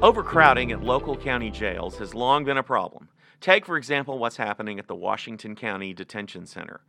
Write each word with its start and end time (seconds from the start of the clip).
Overcrowding 0.00 0.70
at 0.70 0.84
local 0.84 1.16
county 1.16 1.50
jails 1.50 1.98
has 1.98 2.14
long 2.14 2.44
been 2.44 2.56
a 2.56 2.62
problem. 2.62 3.08
Take, 3.40 3.66
for 3.66 3.76
example, 3.76 4.16
what's 4.16 4.36
happening 4.36 4.78
at 4.78 4.86
the 4.86 4.94
Washington 4.94 5.56
County 5.56 5.92
Detention 5.92 6.46
Center. 6.46 6.82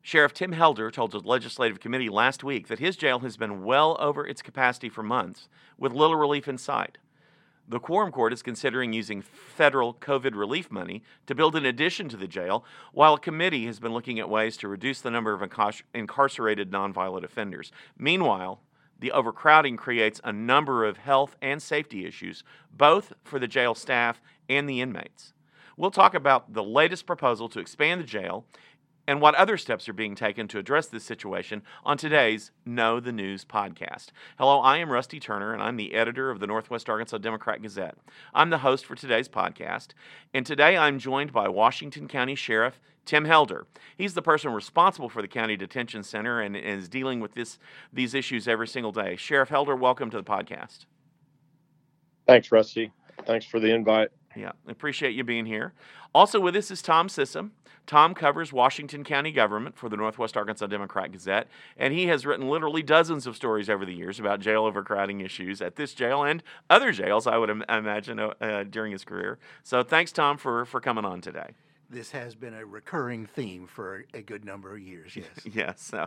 Sheriff 0.00 0.32
Tim 0.32 0.52
Helder 0.52 0.92
told 0.92 1.10
the 1.10 1.18
legislative 1.18 1.80
committee 1.80 2.08
last 2.08 2.44
week 2.44 2.68
that 2.68 2.78
his 2.78 2.96
jail 2.96 3.18
has 3.18 3.36
been 3.36 3.64
well 3.64 3.96
over 3.98 4.24
its 4.24 4.42
capacity 4.42 4.88
for 4.88 5.02
months, 5.02 5.48
with 5.76 5.90
little 5.90 6.14
relief 6.14 6.46
in 6.46 6.56
sight. 6.56 6.98
The 7.66 7.80
Quorum 7.80 8.12
Court 8.12 8.32
is 8.32 8.44
considering 8.44 8.92
using 8.92 9.22
federal 9.22 9.92
COVID 9.94 10.36
relief 10.36 10.70
money 10.70 11.02
to 11.26 11.34
build 11.34 11.56
an 11.56 11.66
addition 11.66 12.08
to 12.10 12.16
the 12.16 12.28
jail, 12.28 12.64
while 12.92 13.14
a 13.14 13.20
committee 13.20 13.66
has 13.66 13.80
been 13.80 13.92
looking 13.92 14.20
at 14.20 14.30
ways 14.30 14.56
to 14.58 14.68
reduce 14.68 15.00
the 15.00 15.10
number 15.10 15.32
of 15.32 15.42
incarcerated 15.92 16.70
nonviolent 16.70 17.24
offenders. 17.24 17.72
Meanwhile, 17.98 18.60
the 19.00 19.12
overcrowding 19.12 19.76
creates 19.76 20.20
a 20.22 20.32
number 20.32 20.84
of 20.84 20.98
health 20.98 21.34
and 21.42 21.60
safety 21.62 22.06
issues, 22.06 22.44
both 22.70 23.12
for 23.24 23.38
the 23.38 23.48
jail 23.48 23.74
staff 23.74 24.20
and 24.48 24.68
the 24.68 24.80
inmates. 24.80 25.32
We'll 25.76 25.90
talk 25.90 26.14
about 26.14 26.52
the 26.52 26.62
latest 26.62 27.06
proposal 27.06 27.48
to 27.48 27.58
expand 27.58 28.02
the 28.02 28.06
jail 28.06 28.44
and 29.06 29.20
what 29.20 29.34
other 29.34 29.56
steps 29.56 29.88
are 29.88 29.92
being 29.92 30.14
taken 30.14 30.48
to 30.48 30.58
address 30.58 30.86
this 30.86 31.04
situation 31.04 31.62
on 31.84 31.96
today's 31.96 32.50
Know 32.64 33.00
the 33.00 33.12
News 33.12 33.44
podcast. 33.44 34.08
Hello, 34.38 34.60
I 34.60 34.78
am 34.78 34.90
Rusty 34.90 35.20
Turner, 35.20 35.52
and 35.52 35.62
I'm 35.62 35.76
the 35.76 35.94
editor 35.94 36.30
of 36.30 36.40
the 36.40 36.46
Northwest 36.46 36.88
Arkansas 36.88 37.18
Democrat 37.18 37.62
Gazette. 37.62 37.96
I'm 38.34 38.50
the 38.50 38.58
host 38.58 38.86
for 38.86 38.94
today's 38.94 39.28
podcast, 39.28 39.88
and 40.32 40.46
today 40.46 40.76
I'm 40.76 40.98
joined 40.98 41.32
by 41.32 41.48
Washington 41.48 42.08
County 42.08 42.34
Sheriff 42.34 42.80
Tim 43.04 43.24
Helder. 43.24 43.66
He's 43.96 44.14
the 44.14 44.22
person 44.22 44.52
responsible 44.52 45.08
for 45.08 45.22
the 45.22 45.28
county 45.28 45.56
detention 45.56 46.02
center 46.02 46.40
and 46.40 46.56
is 46.56 46.88
dealing 46.88 47.20
with 47.20 47.34
this 47.34 47.58
these 47.92 48.14
issues 48.14 48.46
every 48.46 48.68
single 48.68 48.92
day. 48.92 49.16
Sheriff 49.16 49.48
Helder, 49.48 49.74
welcome 49.74 50.10
to 50.10 50.16
the 50.16 50.22
podcast. 50.22 50.86
Thanks, 52.26 52.52
Rusty. 52.52 52.92
Thanks 53.26 53.46
for 53.46 53.58
the 53.58 53.74
invite. 53.74 54.10
Yeah, 54.36 54.52
appreciate 54.68 55.14
you 55.14 55.24
being 55.24 55.46
here. 55.46 55.72
Also 56.14 56.40
with 56.40 56.54
us 56.56 56.70
is 56.70 56.82
Tom 56.82 57.08
Sissom. 57.08 57.50
Tom 57.86 58.14
covers 58.14 58.52
Washington 58.52 59.02
County 59.02 59.32
government 59.32 59.76
for 59.76 59.88
the 59.88 59.96
Northwest 59.96 60.36
Arkansas 60.36 60.66
Democrat 60.66 61.10
Gazette, 61.10 61.48
and 61.76 61.92
he 61.92 62.06
has 62.06 62.24
written 62.24 62.48
literally 62.48 62.82
dozens 62.82 63.26
of 63.26 63.34
stories 63.34 63.68
over 63.68 63.84
the 63.84 63.92
years 63.92 64.20
about 64.20 64.38
jail 64.38 64.64
overcrowding 64.64 65.20
issues 65.20 65.60
at 65.60 65.74
this 65.74 65.92
jail 65.92 66.22
and 66.22 66.42
other 66.68 66.92
jails, 66.92 67.26
I 67.26 67.36
would 67.36 67.50
Im- 67.50 67.64
imagine, 67.68 68.20
uh, 68.20 68.34
uh, 68.40 68.64
during 68.64 68.92
his 68.92 69.04
career. 69.04 69.38
So 69.64 69.82
thanks, 69.82 70.12
Tom, 70.12 70.36
for, 70.36 70.64
for 70.64 70.80
coming 70.80 71.04
on 71.04 71.20
today 71.20 71.54
this 71.90 72.12
has 72.12 72.34
been 72.34 72.54
a 72.54 72.64
recurring 72.64 73.26
theme 73.26 73.66
for 73.66 74.04
a 74.14 74.22
good 74.22 74.44
number 74.44 74.74
of 74.74 74.80
years. 74.80 75.16
Yes. 75.16 75.26
yes. 75.52 75.82
So, 75.82 76.06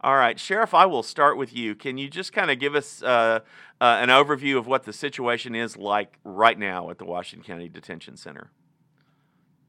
all 0.00 0.16
right, 0.16 0.38
Sheriff, 0.38 0.72
I 0.72 0.86
will 0.86 1.02
start 1.02 1.36
with 1.36 1.54
you. 1.54 1.74
Can 1.74 1.98
you 1.98 2.08
just 2.08 2.32
kind 2.32 2.50
of 2.50 2.58
give 2.58 2.74
us 2.74 3.02
uh, 3.02 3.40
uh, 3.80 3.98
an 4.00 4.08
overview 4.08 4.56
of 4.56 4.66
what 4.66 4.84
the 4.84 4.92
situation 4.92 5.54
is 5.54 5.76
like 5.76 6.18
right 6.24 6.58
now 6.58 6.90
at 6.90 6.98
the 6.98 7.04
Washington 7.04 7.44
County 7.44 7.68
Detention 7.68 8.16
Center? 8.16 8.50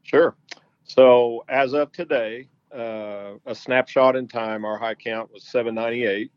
Sure. 0.04 0.36
So, 0.84 1.44
as 1.50 1.74
of 1.74 1.92
today, 1.92 2.48
uh, 2.74 3.34
a 3.46 3.56
snapshot 3.56 4.16
in 4.16 4.28
time, 4.28 4.66
our 4.66 4.78
high 4.78 4.96
count 4.96 5.32
was 5.34 5.44
798. 5.46 6.32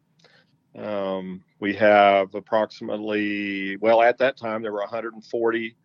Um, 0.78 1.44
we 1.60 1.74
have 1.74 2.34
approximately, 2.34 3.76
well, 3.76 4.00
at 4.00 4.16
that 4.18 4.36
time, 4.38 4.62
there 4.62 4.72
were 4.72 4.80
140 4.80 5.76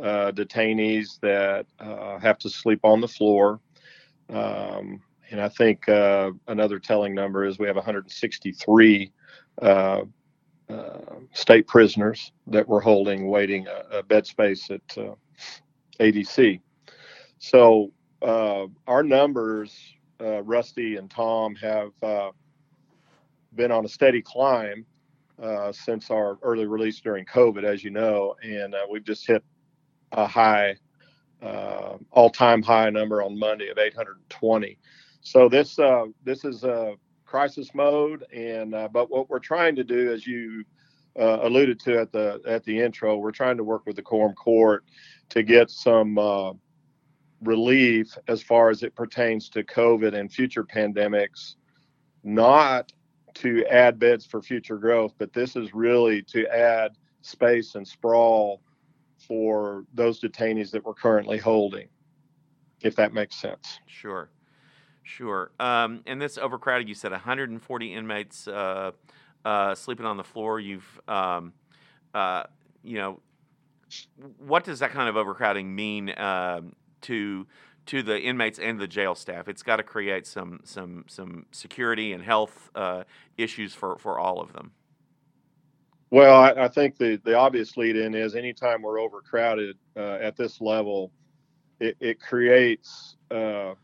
uh, 0.00 0.32
detainees 0.32 1.20
that 1.20 1.66
uh, 1.78 2.18
have 2.18 2.38
to 2.38 2.50
sleep 2.50 2.80
on 2.82 3.00
the 3.00 3.08
floor. 3.08 3.60
Um, 4.30 5.00
and 5.30 5.40
I 5.40 5.48
think 5.48 5.88
uh, 5.88 6.30
another 6.48 6.78
telling 6.78 7.14
number 7.14 7.44
is 7.44 7.58
we 7.58 7.66
have 7.66 7.76
163 7.76 9.12
uh, 9.62 10.00
uh, 10.68 10.98
state 11.32 11.66
prisoners 11.66 12.32
that 12.46 12.68
we're 12.68 12.80
holding 12.80 13.28
waiting 13.28 13.66
a, 13.66 13.98
a 13.98 14.02
bed 14.02 14.26
space 14.26 14.70
at 14.70 14.98
uh, 14.98 15.14
ADC. 16.00 16.60
So 17.38 17.90
our 18.22 19.02
numbers, 19.02 19.94
Rusty 20.18 20.96
and 20.96 21.10
Tom, 21.10 21.54
have 21.56 21.92
been 23.54 23.70
on 23.70 23.84
a 23.84 23.88
steady 23.88 24.22
climb 24.22 24.86
uh, 25.42 25.72
since 25.72 26.10
our 26.10 26.38
early 26.42 26.66
release 26.66 27.00
during 27.00 27.24
COVID, 27.24 27.64
as 27.64 27.82
you 27.82 27.90
know, 27.90 28.34
and 28.42 28.74
uh, 28.74 28.86
we've 28.90 29.04
just 29.04 29.26
hit 29.26 29.42
a 30.12 30.26
high, 30.26 30.76
uh, 31.42 31.96
all-time 32.10 32.62
high 32.62 32.90
number 32.90 33.22
on 33.22 33.38
Monday 33.38 33.68
of 33.68 33.78
820. 33.78 34.78
So 35.20 35.48
this 35.48 35.78
uh, 35.78 36.06
this 36.24 36.44
is 36.44 36.64
a 36.64 36.94
crisis 37.24 37.74
mode, 37.74 38.24
and 38.32 38.74
uh, 38.74 38.88
but 38.92 39.10
what 39.10 39.30
we're 39.30 39.38
trying 39.38 39.74
to 39.76 39.84
do, 39.84 40.12
as 40.12 40.26
you 40.26 40.64
uh, 41.18 41.38
alluded 41.42 41.80
to 41.80 41.98
at 41.98 42.12
the 42.12 42.40
at 42.46 42.64
the 42.64 42.78
intro, 42.78 43.16
we're 43.16 43.32
trying 43.32 43.56
to 43.56 43.64
work 43.64 43.86
with 43.86 43.96
the 43.96 44.02
Quorum 44.02 44.34
Court 44.34 44.84
to 45.30 45.42
get 45.42 45.70
some 45.70 46.18
uh, 46.18 46.52
relief 47.42 48.16
as 48.28 48.42
far 48.42 48.70
as 48.70 48.82
it 48.82 48.94
pertains 48.94 49.48
to 49.50 49.64
COVID 49.64 50.14
and 50.14 50.30
future 50.32 50.64
pandemics, 50.64 51.54
not 52.22 52.92
to 53.34 53.64
add 53.66 53.98
beds 53.98 54.24
for 54.24 54.40
future 54.40 54.78
growth, 54.78 55.14
but 55.18 55.32
this 55.32 55.56
is 55.56 55.74
really 55.74 56.22
to 56.22 56.46
add 56.54 56.92
space 57.22 57.74
and 57.74 57.86
sprawl 57.86 58.60
for 59.26 59.84
those 59.94 60.20
detainees 60.20 60.70
that 60.72 60.84
we're 60.84 60.94
currently 60.94 61.38
holding, 61.38 61.88
if 62.82 62.96
that 62.96 63.12
makes 63.12 63.36
sense. 63.36 63.78
Sure, 63.86 64.30
sure. 65.02 65.50
Um, 65.60 66.02
and 66.06 66.20
this 66.20 66.38
overcrowded, 66.38 66.88
you 66.88 66.94
said 66.94 67.12
140 67.12 67.94
inmates 67.94 68.48
uh, 68.48 68.92
uh, 69.44 69.74
sleeping 69.74 70.06
on 70.06 70.16
the 70.16 70.24
floor. 70.24 70.60
You've, 70.60 71.00
um, 71.08 71.52
uh, 72.14 72.44
you 72.82 72.98
know, 72.98 73.20
what 74.38 74.64
does 74.64 74.80
that 74.80 74.90
kind 74.90 75.08
of 75.08 75.16
overcrowding 75.16 75.74
mean 75.74 76.16
um, 76.18 76.74
to 77.02 77.46
to 77.86 78.02
the 78.02 78.18
inmates 78.18 78.58
and 78.58 78.80
the 78.80 78.86
jail 78.88 79.14
staff? 79.14 79.48
It's 79.48 79.62
got 79.62 79.76
to 79.76 79.82
create 79.82 80.26
some 80.26 80.60
some 80.64 81.04
some 81.06 81.46
security 81.52 82.12
and 82.12 82.22
health 82.22 82.70
uh, 82.74 83.04
issues 83.36 83.74
for 83.74 83.98
for 83.98 84.18
all 84.18 84.40
of 84.40 84.52
them. 84.52 84.72
Well, 86.10 86.36
I, 86.36 86.64
I, 86.64 86.68
think 86.68 86.96
the, 86.96 87.20
the 87.24 87.34
obvious 87.34 87.76
lead 87.76 87.96
in 87.96 88.14
is 88.14 88.36
anytime 88.36 88.82
we're 88.82 89.00
overcrowded 89.00 89.76
uh, 89.96 90.18
at 90.20 90.36
this 90.36 90.60
level, 90.60 91.10
it, 91.80 91.96
it 92.00 92.20
creates 92.20 93.16
uh, 93.30 93.74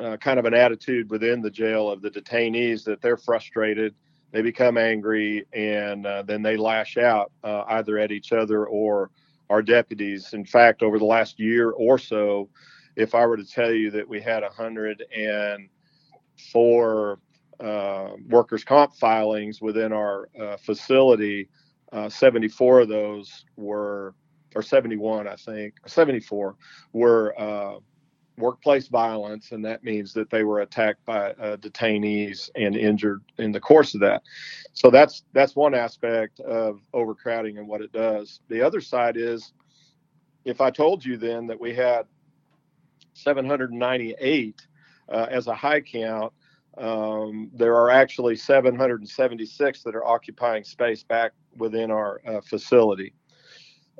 uh, 0.00 0.16
kind 0.16 0.38
of 0.38 0.46
an 0.46 0.54
attitude 0.54 1.10
within 1.10 1.42
the 1.42 1.50
jail 1.50 1.90
of 1.90 2.00
the 2.00 2.10
detainees 2.10 2.84
that 2.84 3.02
they're 3.02 3.18
frustrated, 3.18 3.94
they 4.32 4.42
become 4.42 4.78
angry, 4.78 5.44
and 5.52 6.06
uh, 6.06 6.22
then 6.22 6.40
they 6.40 6.56
lash 6.56 6.96
out 6.96 7.32
uh, 7.44 7.64
either 7.68 7.98
at 7.98 8.12
each 8.12 8.32
other 8.32 8.66
or 8.66 9.10
our 9.50 9.60
deputies. 9.60 10.32
In 10.32 10.44
fact, 10.44 10.82
over 10.82 10.98
the 10.98 11.04
last 11.04 11.38
year 11.38 11.72
or 11.72 11.98
so, 11.98 12.48
if 12.96 13.14
I 13.14 13.26
were 13.26 13.36
to 13.36 13.44
tell 13.44 13.72
you 13.72 13.90
that 13.90 14.08
we 14.08 14.20
had 14.20 14.42
104 14.42 17.18
uh, 17.60 18.10
workers' 18.28 18.64
comp 18.64 18.94
filings 18.94 19.60
within 19.60 19.92
our 19.92 20.28
uh, 20.40 20.56
facility, 20.56 21.48
uh, 21.92 22.08
74 22.08 22.80
of 22.80 22.88
those 22.88 23.44
were, 23.56 24.14
or 24.54 24.62
71, 24.62 25.28
I 25.28 25.36
think, 25.36 25.74
74 25.86 26.56
were 26.92 27.34
uh, 27.38 27.78
workplace 28.40 28.88
violence, 28.88 29.52
and 29.52 29.64
that 29.64 29.84
means 29.84 30.12
that 30.14 30.30
they 30.30 30.42
were 30.42 30.60
attacked 30.60 31.04
by 31.04 31.32
uh, 31.32 31.56
detainees 31.58 32.50
and 32.56 32.74
injured 32.74 33.22
in 33.38 33.52
the 33.52 33.60
course 33.60 33.94
of 33.94 34.00
that. 34.00 34.22
So 34.72 34.90
that's 34.90 35.24
that's 35.32 35.54
one 35.54 35.74
aspect 35.74 36.40
of 36.40 36.80
overcrowding 36.92 37.58
and 37.58 37.68
what 37.68 37.82
it 37.82 37.92
does. 37.92 38.40
The 38.48 38.62
other 38.62 38.80
side 38.80 39.16
is, 39.16 39.52
if 40.44 40.60
I 40.60 40.70
told 40.70 41.04
you 41.04 41.16
then 41.16 41.46
that 41.48 41.60
we 41.60 41.74
had 41.74 42.06
798 43.14 44.66
uh, 45.08 45.26
as 45.30 45.46
a 45.46 45.54
high 45.54 45.80
count 45.80 46.32
um, 46.78 47.50
there 47.52 47.74
are 47.74 47.90
actually 47.90 48.36
776 48.36 49.82
that 49.82 49.94
are 49.94 50.06
occupying 50.06 50.64
space 50.64 51.02
back 51.02 51.32
within 51.56 51.90
our 51.90 52.20
uh, 52.26 52.40
facility. 52.40 53.12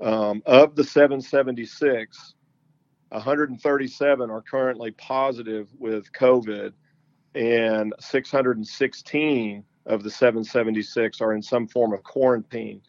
Um, 0.01 0.43
of 0.47 0.77
the 0.77 0.85
776, 0.85 2.35
137 3.11 4.31
are 4.31 4.41
currently 4.41 4.93
positive 4.93 5.69
with 5.79 6.11
COVID, 6.13 6.73
and 7.35 7.93
616 7.99 9.65
of 9.87 10.03
the 10.03 10.11
776 10.11 11.21
are 11.21 11.35
in 11.35 11.43
some 11.43 11.67
form 11.67 11.93
of 11.93 12.03
quarantine. 12.03 12.81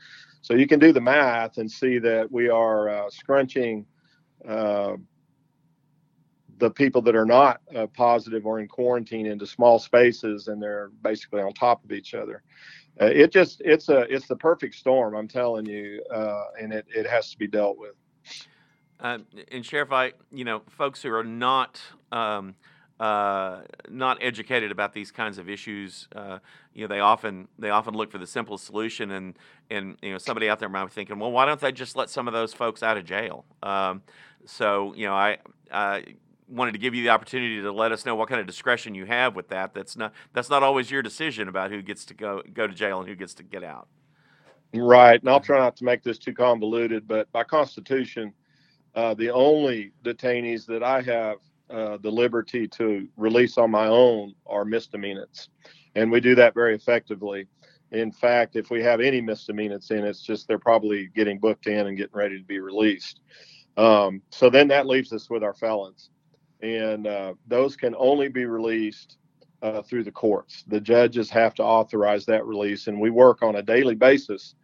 So 0.42 0.54
you 0.54 0.68
can 0.68 0.80
do 0.80 0.94
the 0.94 1.01
math 1.01 1.57
and 1.57 1.69
see 1.69 2.00
that 2.00 2.31
we 2.31 2.50
are 2.50 2.89
uh, 2.89 3.10
scrunching 3.10 3.86
uh, 4.48 4.94
the 6.61 6.69
people 6.69 7.01
that 7.01 7.15
are 7.15 7.25
not 7.25 7.59
uh, 7.75 7.87
positive 7.87 8.45
or 8.45 8.59
in 8.59 8.67
quarantine 8.67 9.25
into 9.25 9.47
small 9.47 9.79
spaces 9.79 10.47
and 10.47 10.61
they're 10.61 10.91
basically 11.01 11.41
on 11.41 11.51
top 11.53 11.83
of 11.83 11.91
each 11.91 12.13
other. 12.13 12.43
Uh, 13.01 13.05
it 13.05 13.31
just 13.31 13.61
it's 13.65 13.89
a 13.89 14.01
it's 14.13 14.27
the 14.27 14.35
perfect 14.35 14.75
storm. 14.75 15.15
I'm 15.15 15.27
telling 15.27 15.65
you, 15.65 16.03
uh, 16.13 16.43
and 16.61 16.71
it 16.71 16.85
it 16.93 17.07
has 17.07 17.31
to 17.31 17.37
be 17.37 17.47
dealt 17.47 17.77
with. 17.77 17.95
Uh, 18.99 19.19
and 19.51 19.65
sheriff, 19.65 19.91
I 19.91 20.13
you 20.31 20.45
know 20.45 20.61
folks 20.69 21.01
who 21.01 21.11
are 21.11 21.23
not 21.23 21.81
um, 22.11 22.53
uh, 22.99 23.61
not 23.89 24.19
educated 24.21 24.71
about 24.71 24.93
these 24.93 25.09
kinds 25.09 25.39
of 25.39 25.49
issues, 25.49 26.07
uh, 26.15 26.37
you 26.75 26.81
know, 26.81 26.87
they 26.87 26.99
often 26.99 27.47
they 27.57 27.71
often 27.71 27.95
look 27.95 28.11
for 28.11 28.19
the 28.19 28.27
simplest 28.27 28.65
solution, 28.65 29.09
and 29.09 29.39
and 29.71 29.97
you 30.03 30.11
know, 30.11 30.19
somebody 30.19 30.47
out 30.47 30.59
there 30.59 30.69
might 30.69 30.83
be 30.83 30.91
thinking, 30.91 31.17
well, 31.17 31.31
why 31.31 31.45
don't 31.45 31.59
they 31.59 31.71
just 31.71 31.95
let 31.95 32.11
some 32.11 32.27
of 32.27 32.33
those 32.33 32.53
folks 32.53 32.83
out 32.83 32.97
of 32.97 33.05
jail? 33.05 33.45
Um, 33.63 34.03
so 34.45 34.93
you 34.93 35.07
know, 35.07 35.15
I. 35.15 35.39
Uh, 35.71 36.01
wanted 36.51 36.74
to 36.74 36.77
give 36.77 36.94
you 36.94 37.03
the 37.03 37.09
opportunity 37.09 37.62
to 37.62 37.71
let 37.71 37.92
us 37.92 38.06
know 38.06 38.15
what 38.15 38.30
kind 38.30 38.42
of 38.42 38.48
discretion 38.48 38.94
you 38.94 39.06
have 39.06 39.36
with 39.36 39.50
that. 39.50 39.74
That's 39.74 39.95
not 39.95 40.13
that's 40.33 40.50
not 40.50 40.63
always 40.63 40.92
your 40.92 41.01
decision 41.01 41.48
about 41.48 41.71
who 41.71 41.81
gets 41.81 42.06
to 42.06 42.13
go 42.13 42.42
go 42.53 42.68
to 42.68 42.74
jail 42.74 43.00
and 43.00 43.07
who 43.07 43.15
gets 43.15 43.33
to 43.36 43.44
get 43.44 43.63
out. 43.63 43.88
Right, 44.74 45.19
and 45.19 45.30
I'll 45.30 45.42
try 45.42 45.59
not 45.59 45.75
to 45.77 45.83
make 45.83 46.03
this 46.03 46.18
too 46.18 46.33
convoluted, 46.33 47.06
but 47.07 47.30
by 47.33 47.44
Constitution, 47.44 48.33
uh, 48.95 49.13
the 49.15 49.30
only 49.30 49.92
detainees 50.03 50.65
that 50.68 50.81
I 50.81 51.01
have 51.01 51.38
uh, 51.69 51.98
the 51.98 52.12
liberty 52.12 52.68
to 52.69 53.07
release 53.18 53.57
on 53.57 53.69
my 53.71 53.88
own 53.88 54.33
are 54.45 54.63
misdemeanors, 54.63 55.50
and 55.95 56.12
we 56.12 56.19
do 56.19 56.36
that 56.36 56.54
very 56.54 56.75
effectively. 56.75 57.47
In 57.92 58.12
fact, 58.13 58.56
if 58.56 58.69
we 58.69 58.81
have 58.81 59.01
any 59.01 59.19
misdemeanors 59.19 59.92
in, 59.92 60.06
it's 60.06 60.21
just 60.21 60.47
they're 60.47 60.57
probably 60.57 61.07
getting 61.07 61.39
booked 61.39 61.68
in 61.68 61.88
and 61.88 61.97
getting 61.97 62.15
ready 62.15 62.38
to 62.38 62.45
be 62.45 62.59
released. 62.59 63.19
Um, 63.75 64.21
so 64.30 64.50
then 64.50 64.69
that 64.69 64.88
leaves 64.88 65.12
us 65.12 65.30
with 65.30 65.44
our 65.44 65.54
felons 65.54 66.10
and 66.61 67.07
uh, 67.07 67.33
those 67.47 67.75
can 67.75 67.95
only 67.97 68.27
be 68.27 68.45
released 68.45 69.17
uh, 69.61 69.81
through 69.81 70.03
the 70.03 70.11
courts. 70.11 70.63
The 70.67 70.81
judges 70.81 71.29
have 71.29 71.53
to 71.55 71.63
authorize 71.63 72.25
that 72.25 72.45
release, 72.45 72.87
and 72.87 72.99
we 72.99 73.09
work 73.09 73.43
on 73.43 73.57
a 73.57 73.61
daily 73.61 73.95
basis, 73.95 74.55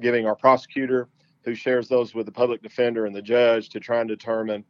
giving 0.00 0.26
our 0.26 0.36
prosecutor, 0.36 1.08
who 1.44 1.54
shares 1.54 1.88
those 1.88 2.14
with 2.14 2.26
the 2.26 2.32
public 2.32 2.62
defender 2.62 3.06
and 3.06 3.14
the 3.14 3.22
judge, 3.22 3.68
to 3.70 3.80
try 3.80 4.00
and 4.00 4.08
determine 4.08 4.64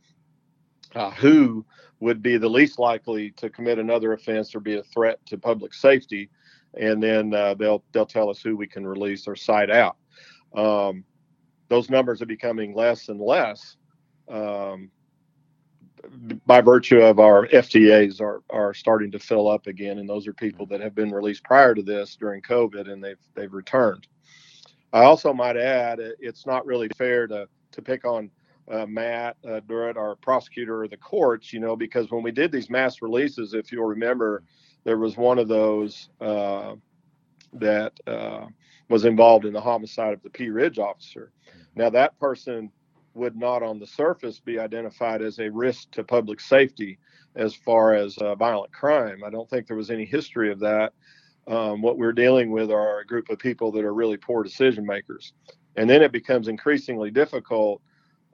uh, 0.95 1.11
who 1.11 1.65
would 2.01 2.23
be 2.23 2.37
the 2.37 2.49
least 2.49 2.79
likely 2.79 3.31
to 3.33 3.49
commit 3.49 3.79
another 3.79 4.13
offense 4.13 4.55
or 4.55 4.61
be 4.61 4.77
a 4.79 4.83
threat 4.83 5.25
to 5.27 5.39
public 5.39 5.73
safety, 5.75 6.29
and 6.79 7.03
then 7.03 7.35
uh, 7.35 7.55
they'll 7.55 7.83
they'll 7.93 8.07
tell 8.07 8.31
us 8.31 8.41
who 8.41 8.57
we 8.57 8.67
can 8.67 8.87
release 8.87 9.27
or 9.27 9.37
cite 9.37 9.71
out. 9.71 9.97
Um, 10.55 11.05
those 11.69 11.91
numbers 11.91 12.21
are 12.21 12.27
becoming 12.27 12.75
less 12.75 13.09
and 13.09 13.21
less. 13.21 13.77
Um, 14.29 14.91
by 16.47 16.61
virtue 16.61 17.01
of 17.01 17.19
our 17.19 17.47
FTAs 17.49 18.21
are 18.21 18.43
are 18.51 18.75
starting 18.75 19.11
to 19.13 19.19
fill 19.19 19.49
up 19.49 19.67
again, 19.67 19.99
and 19.99 20.09
those 20.09 20.27
are 20.27 20.33
people 20.33 20.67
that 20.67 20.81
have 20.81 20.95
been 20.95 21.11
released 21.11 21.45
prior 21.45 21.75
to 21.75 21.83
this 21.83 22.17
during 22.17 22.43
COVID, 22.43 22.91
and 22.91 23.03
they've 23.03 23.21
they've 23.35 23.53
returned. 23.53 24.07
I 24.93 25.05
also 25.05 25.33
might 25.33 25.57
add, 25.57 26.01
it's 26.01 26.47
not 26.47 26.67
really 26.67 26.89
fair 26.97 27.27
to 27.29 27.49
to 27.73 27.83
pick 27.83 28.05
on 28.05 28.31
uh, 28.71 28.87
Matt 28.87 29.37
uh, 29.49 29.61
Durrett, 29.67 29.97
our 29.97 30.15
prosecutor, 30.17 30.83
or 30.83 30.89
the 30.89 30.97
courts, 30.97 31.53
you 31.53 31.61
know, 31.61 31.75
because 31.77 32.11
when 32.11 32.23
we 32.23 32.31
did 32.31 32.53
these 32.53 32.71
mass 32.71 33.03
releases, 33.03 33.55
if 33.55 33.73
you'll 33.73 33.87
remember, 33.87 34.43
there 34.85 34.99
was 34.99 35.17
one 35.17 35.39
of 35.39 35.49
those 35.49 36.09
uh, 36.21 36.75
that 37.55 37.93
uh, 38.07 38.47
was 38.89 39.05
involved 39.05 39.45
in 39.45 39.53
the 39.53 39.61
homicide 39.61 40.13
of 40.13 40.23
the 40.23 40.31
Pea 40.31 40.51
Ridge 40.51 40.79
officer. 40.79 41.33
Now 41.75 41.91
that 41.91 42.19
person 42.19 42.71
would 43.15 43.37
not 43.37 43.63
on 43.63 43.79
the 43.79 43.87
surface 43.87 44.41
be 44.41 44.59
identified 44.59 45.23
as 45.23 45.39
a 45.39 45.51
risk 45.51 45.91
to 45.93 46.05
public 46.05 46.41
safety 46.41 46.99
as 47.37 47.55
far 47.55 47.95
as 47.95 48.17
uh, 48.19 48.35
violent 48.35 48.73
crime. 48.73 49.23
I 49.25 49.31
don't 49.31 49.49
think 49.49 49.67
there 49.67 49.77
was 49.77 49.91
any 49.91 50.05
history 50.05 50.51
of 50.51 50.61
that. 50.61 50.93
Um, 51.47 51.83
what 51.83 51.99
we're 51.99 52.13
dealing 52.13 52.51
with 52.51 52.71
are 52.71 53.01
a 53.01 53.07
group 53.07 53.29
of 53.31 53.39
people 53.39 53.73
that 53.73 53.85
are 53.85 53.95
really 53.95 54.17
poor 54.17 54.43
decision 54.43 54.87
makers. 54.87 55.33
And 55.77 55.89
then 55.89 56.03
it 56.03 56.13
becomes 56.13 56.49
increasingly 56.49 57.11
difficult 57.11 57.83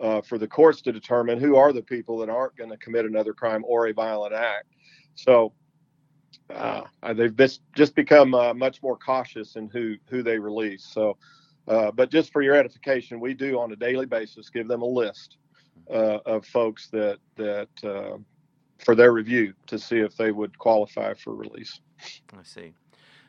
uh, 0.01 0.21
for 0.21 0.39
the 0.39 0.47
courts 0.47 0.83
to 0.83 0.93
determine 0.93 1.41
who 1.41 1.57
are 1.57 1.73
the 1.73 1.83
people 1.83 2.19
that 2.19 2.29
aren't 2.29 2.57
going 2.57 2.71
to 2.71 2.77
commit 2.77 3.05
another 3.05 3.33
crime 3.33 3.65
or 3.67 3.87
a 3.89 3.93
violent 3.93 4.35
act. 4.35 4.67
So 5.15 5.53
uh, 6.55 6.83
they've 7.15 7.35
just 7.75 7.95
become 7.95 8.35
uh, 8.35 8.55
much 8.55 8.83
more 8.83 8.97
cautious 8.97 9.57
in 9.57 9.69
who 9.69 9.97
who 10.09 10.23
they 10.23 10.39
release. 10.39 10.85
So 10.85 11.17
uh, 11.69 11.91
but 11.91 12.11
just 12.11 12.33
for 12.33 12.43
your 12.43 12.55
edification, 12.55 13.21
we 13.21 13.35
do 13.35 13.59
on 13.59 13.73
a 13.73 13.77
daily 13.77 14.07
basis 14.07 14.51
give 14.51 14.69
them 14.69 14.83
a 14.83 14.87
list 14.87 15.37
uh, 15.91 16.19
of 16.27 16.47
folks 16.47 16.89
that 16.89 17.19
that 17.37 17.69
uh, 17.85 18.17
for 18.85 18.95
their 18.95 19.13
review 19.13 19.53
to 19.67 19.79
see 19.79 19.99
if 19.99 20.17
they 20.17 20.31
would 20.31 20.59
qualify 20.59 21.15
for 21.15 21.35
release. 21.35 21.81
I 22.33 22.43
see. 22.43 22.73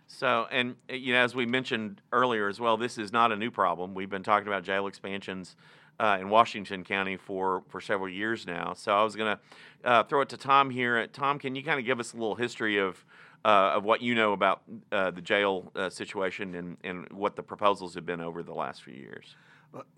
So, 0.08 0.48
and 0.52 0.76
you 0.90 1.14
know, 1.14 1.20
as 1.20 1.36
we 1.36 1.46
mentioned 1.46 2.02
earlier 2.12 2.48
as 2.48 2.60
well, 2.60 2.78
this 2.78 2.98
is 2.98 3.12
not 3.12 3.32
a 3.32 3.36
new 3.36 3.52
problem. 3.52 3.94
We've 3.94 4.10
been 4.10 4.24
talking 4.24 4.48
about 4.48 4.64
jail 4.64 4.88
expansions 4.88 5.56
uh, 6.00 6.18
in 6.20 6.30
Washington 6.30 6.84
County 6.84 7.18
for 7.18 7.64
for 7.68 7.80
several 7.82 8.10
years 8.10 8.48
now. 8.48 8.74
So, 8.76 8.92
I 8.92 9.04
was 9.04 9.16
going 9.16 9.38
to 9.38 9.88
uh, 9.88 10.04
throw 10.04 10.22
it 10.22 10.30
to 10.30 10.38
Tom 10.38 10.70
here. 10.70 11.06
Tom, 11.08 11.40
can 11.40 11.56
you 11.56 11.64
kind 11.64 11.80
of 11.80 11.86
give 11.86 12.00
us 12.00 12.14
a 12.14 12.18
little 12.18 12.36
history 12.36 12.78
of 12.78 13.06
uh, 13.46 13.74
of 13.76 13.84
what 13.84 14.02
you 14.02 14.16
know 14.16 14.34
about 14.34 14.62
uh, 14.92 15.12
the 15.12 15.22
jail 15.22 15.72
uh, 15.76 15.90
situation 15.90 16.56
and, 16.56 16.78
and 16.84 17.12
what 17.12 17.36
the 17.36 17.44
proposals 17.44 17.96
have 17.96 18.06
been 18.06 18.22
over 18.22 18.44
the 18.44 18.54
last 18.54 18.84
few 18.84 18.94
years. 18.94 19.36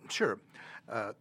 sure. 0.09 0.39
Uh, 0.89 1.13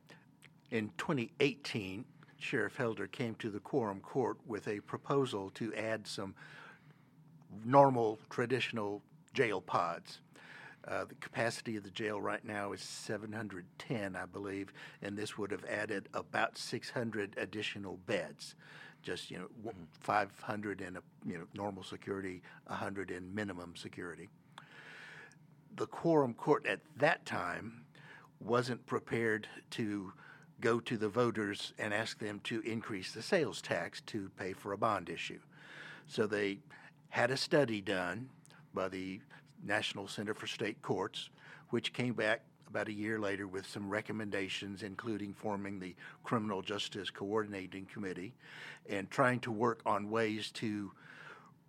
in 0.70 0.90
2018, 0.98 2.04
Sheriff 2.38 2.76
Helder 2.76 3.06
came 3.06 3.34
to 3.36 3.50
the 3.50 3.60
quorum 3.60 4.00
court 4.00 4.38
with 4.46 4.68
a 4.68 4.80
proposal 4.80 5.50
to 5.54 5.74
add 5.74 6.06
some 6.06 6.34
normal, 7.64 8.18
traditional 8.30 9.02
jail 9.34 9.60
pods. 9.60 10.20
Uh, 10.88 11.04
the 11.04 11.14
capacity 11.16 11.76
of 11.76 11.82
the 11.82 11.90
jail 11.90 12.20
right 12.20 12.44
now 12.44 12.72
is 12.72 12.80
710, 12.80 14.16
I 14.16 14.24
believe, 14.24 14.72
and 15.02 15.16
this 15.16 15.36
would 15.36 15.50
have 15.50 15.64
added 15.66 16.08
about 16.14 16.56
600 16.56 17.34
additional 17.36 17.98
beds 18.06 18.54
just 19.02 19.30
you 19.30 19.38
know 19.38 19.48
mm-hmm. 19.66 19.84
500 20.00 20.80
in 20.80 20.96
a 20.96 21.02
you 21.26 21.38
know 21.38 21.44
normal 21.54 21.82
security, 21.82 22.42
100 22.66 23.10
in 23.10 23.34
minimum 23.34 23.74
security. 23.76 24.28
The 25.76 25.86
quorum 25.86 26.34
court 26.34 26.66
at 26.66 26.80
that 26.96 27.24
time 27.24 27.84
wasn't 28.40 28.86
prepared 28.86 29.46
to 29.70 30.12
go 30.60 30.80
to 30.80 30.96
the 30.96 31.08
voters 31.08 31.72
and 31.78 31.94
ask 31.94 32.18
them 32.18 32.40
to 32.44 32.60
increase 32.60 33.12
the 33.12 33.22
sales 33.22 33.62
tax 33.62 34.00
to 34.02 34.30
pay 34.36 34.52
for 34.52 34.72
a 34.72 34.78
bond 34.78 35.08
issue. 35.08 35.38
So 36.06 36.26
they 36.26 36.58
had 37.08 37.30
a 37.30 37.36
study 37.36 37.80
done 37.80 38.28
by 38.74 38.88
the 38.88 39.20
National 39.62 40.08
Center 40.08 40.34
for 40.34 40.46
State 40.46 40.82
Courts, 40.82 41.30
which 41.70 41.92
came 41.92 42.14
back 42.14 42.42
about 42.70 42.88
a 42.88 42.92
year 42.92 43.18
later 43.18 43.46
with 43.46 43.66
some 43.66 43.90
recommendations, 43.90 44.82
including 44.82 45.34
forming 45.34 45.80
the 45.80 45.94
Criminal 46.22 46.62
Justice 46.62 47.10
Coordinating 47.10 47.86
Committee 47.86 48.32
and 48.88 49.10
trying 49.10 49.40
to 49.40 49.50
work 49.50 49.82
on 49.84 50.10
ways 50.10 50.50
to 50.52 50.92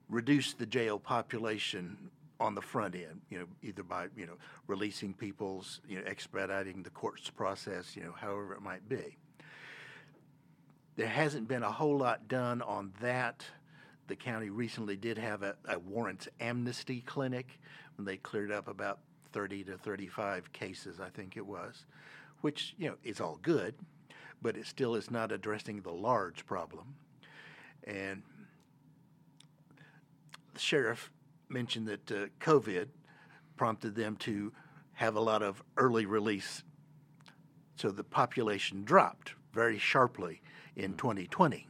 reduce 0.10 0.54
the 0.54 0.66
jail 0.66 1.00
population 1.00 1.98
on 2.40 2.56
the 2.56 2.62
front 2.62 2.96
end, 2.96 3.22
you 3.30 3.40
know, 3.40 3.46
either 3.64 3.84
by, 3.84 4.08
you 4.16 4.26
know, 4.26 4.34
releasing 4.68 5.14
people's, 5.14 5.82
you 5.88 5.98
know, 5.98 6.04
expediting 6.06 6.84
the 6.84 6.90
court's 6.90 7.30
process, 7.30 7.96
you 7.96 8.04
know, 8.04 8.12
however 8.12 8.54
it 8.54 8.62
might 8.62 8.88
be. 8.88 9.18
There 10.96 11.08
hasn't 11.08 11.48
been 11.48 11.64
a 11.64 11.72
whole 11.72 11.98
lot 11.98 12.28
done 12.28 12.62
on 12.62 12.94
that. 13.02 13.46
The 14.08 14.16
county 14.16 14.50
recently 14.50 14.98
did 14.98 15.18
have 15.18 15.42
a, 15.44 15.56
a 15.68 15.80
warrants 15.80 16.28
amnesty 16.40 17.02
clinic 17.02 17.60
when 17.96 18.06
they 18.06 18.18
cleared 18.18 18.52
up 18.52 18.68
about 18.68 19.00
30 19.32 19.64
to 19.66 19.78
35 19.78 20.52
cases, 20.54 21.00
I 21.00 21.10
think 21.10 21.38
it 21.38 21.46
was, 21.46 21.86
which, 22.42 22.76
you 22.78 22.90
know, 22.90 22.96
is 23.04 23.20
all 23.22 23.40
good, 23.42 23.76
but 24.42 24.58
it 24.58 24.66
still 24.66 24.96
is 24.96 25.12
not 25.12 25.32
addressing 25.32 25.82
the 25.82 25.92
large 25.92 26.46
problem. 26.46 26.96
And 27.84 28.24
the 30.54 30.60
sheriff 30.60 31.12
mentioned 31.50 31.88
that 31.88 32.12
uh, 32.12 32.26
COVID 32.40 32.88
prompted 33.56 33.96
them 33.96 34.16
to 34.18 34.52
have 34.94 35.16
a 35.16 35.20
lot 35.20 35.42
of 35.42 35.64
early 35.78 36.06
release. 36.06 36.64
So 37.76 37.90
the 37.90 38.04
population 38.04 38.84
dropped 38.84 39.34
very 39.54 39.78
sharply 39.78 40.42
in 40.76 40.94
2020. 40.96 41.58
Mm-hmm. 41.58 41.68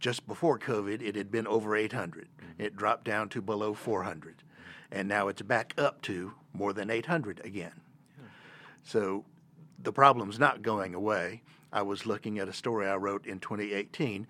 Just 0.00 0.26
before 0.26 0.58
COVID, 0.58 1.00
it 1.02 1.14
had 1.14 1.30
been 1.30 1.46
over 1.46 1.76
800. 1.76 2.26
Mm-hmm. 2.26 2.62
It 2.62 2.76
dropped 2.76 3.04
down 3.04 3.28
to 3.30 3.42
below 3.42 3.74
400 3.74 4.42
and 4.92 5.08
now 5.08 5.28
it's 5.28 5.42
back 5.42 5.74
up 5.78 6.02
to 6.02 6.32
more 6.52 6.72
than 6.72 6.90
800 6.90 7.40
again. 7.44 7.80
So 8.84 9.24
the 9.82 9.92
problem's 9.92 10.38
not 10.38 10.62
going 10.62 10.94
away. 10.94 11.42
I 11.72 11.82
was 11.82 12.04
looking 12.04 12.38
at 12.38 12.48
a 12.48 12.52
story 12.52 12.86
I 12.86 12.96
wrote 12.96 13.26
in 13.26 13.40
2018, 13.40 14.26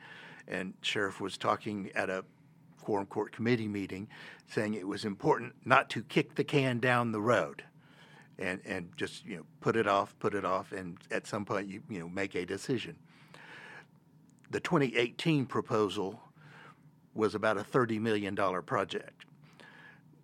and 0.46 0.74
Sheriff 0.80 1.20
was 1.20 1.36
talking 1.36 1.90
at 1.94 2.08
a 2.08 2.24
quorum 2.80 3.06
court 3.06 3.32
committee 3.32 3.68
meeting 3.68 4.08
saying 4.48 4.74
it 4.74 4.86
was 4.86 5.04
important 5.04 5.54
not 5.64 5.88
to 5.90 6.02
kick 6.02 6.34
the 6.34 6.44
can 6.44 6.78
down 6.78 7.12
the 7.12 7.20
road 7.20 7.62
and, 8.38 8.60
and 8.64 8.90
just 8.96 9.24
you 9.24 9.36
know 9.36 9.44
put 9.60 9.76
it 9.76 9.86
off, 9.86 10.16
put 10.18 10.34
it 10.34 10.44
off, 10.44 10.72
and 10.72 10.98
at 11.10 11.26
some 11.26 11.44
point 11.44 11.68
you 11.68 11.82
you 11.88 11.98
know 11.98 12.08
make 12.08 12.34
a 12.34 12.44
decision. 12.44 12.96
The 14.50 14.60
2018 14.60 15.46
proposal 15.46 16.20
was 17.14 17.34
about 17.34 17.56
a 17.56 17.62
$30 17.62 18.00
million 18.00 18.34
project 18.64 19.24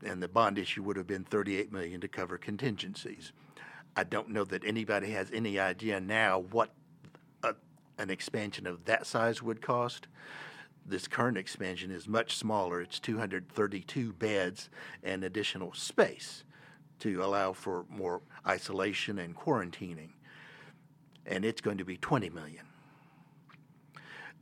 and 0.05 0.23
the 0.23 0.29
bond 0.29 0.59
issue 0.59 0.83
would 0.83 0.97
have 0.97 1.07
been 1.07 1.25
38 1.25 1.73
million 1.73 2.01
to 2.01 2.09
cover 2.09 2.39
contingencies. 2.39 3.33
I 3.97 4.05
don't 4.05 4.29
know 4.31 4.45
that 4.45 4.65
anybody 4.65 5.11
has 5.11 5.31
any 5.33 5.59
idea 5.59 6.01
now 6.01 6.41
what 6.51 6.71
a, 7.43 7.55
an 7.99 8.11
expansion 8.11 8.67
of 8.67 8.85
that 8.85 9.07
size 9.07 9.43
would 9.43 9.61
cost. 9.61 10.07
this 10.87 11.07
current 11.07 11.37
expansion 11.37 11.91
is 11.91 12.09
much 12.09 12.37
smaller. 12.37 12.81
It's 12.81 12.99
232 12.99 14.13
beds 14.15 14.71
and 15.03 15.23
additional 15.23 15.75
space 15.75 16.45
to 17.01 17.23
allow 17.23 17.53
for 17.53 17.85
more 17.89 18.23
isolation 18.47 19.19
and 19.19 19.37
quarantining. 19.37 20.11
And 21.27 21.45
it's 21.45 21.61
going 21.61 21.79
to 21.79 21.85
be 21.85 21.97
20 21.97 22.31
million. 22.31 22.65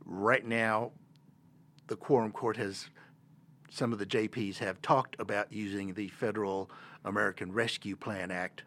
Right 0.05 0.45
now, 0.45 0.91
the 1.87 1.95
Quorum 1.95 2.31
Court 2.31 2.57
has, 2.57 2.89
some 3.69 3.93
of 3.93 3.99
the 3.99 4.05
JPs 4.05 4.57
have 4.57 4.81
talked 4.81 5.15
about 5.19 5.51
using 5.51 5.93
the 5.93 6.07
Federal 6.09 6.69
American 7.05 7.51
Rescue 7.51 7.95
Plan 7.95 8.31
Act 8.31 8.63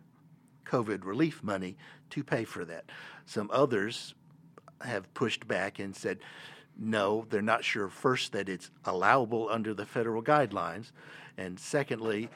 COVID 0.67 1.05
relief 1.05 1.43
money 1.43 1.77
to 2.11 2.23
pay 2.23 2.45
for 2.45 2.65
that. 2.65 2.85
Some 3.27 3.51
others 3.53 4.15
have 4.83 5.13
pushed 5.15 5.47
back 5.47 5.79
and 5.79 5.95
said, 5.95 6.19
no, 6.79 7.27
they're 7.29 7.43
not 7.43 7.65
sure 7.65 7.89
first 7.89 8.33
that 8.33 8.49
it's 8.49 8.71
allowable 8.85 9.49
under 9.51 9.75
the 9.75 9.85
federal 9.85 10.23
guidelines, 10.23 10.93
and 11.37 11.59
secondly, 11.59 12.31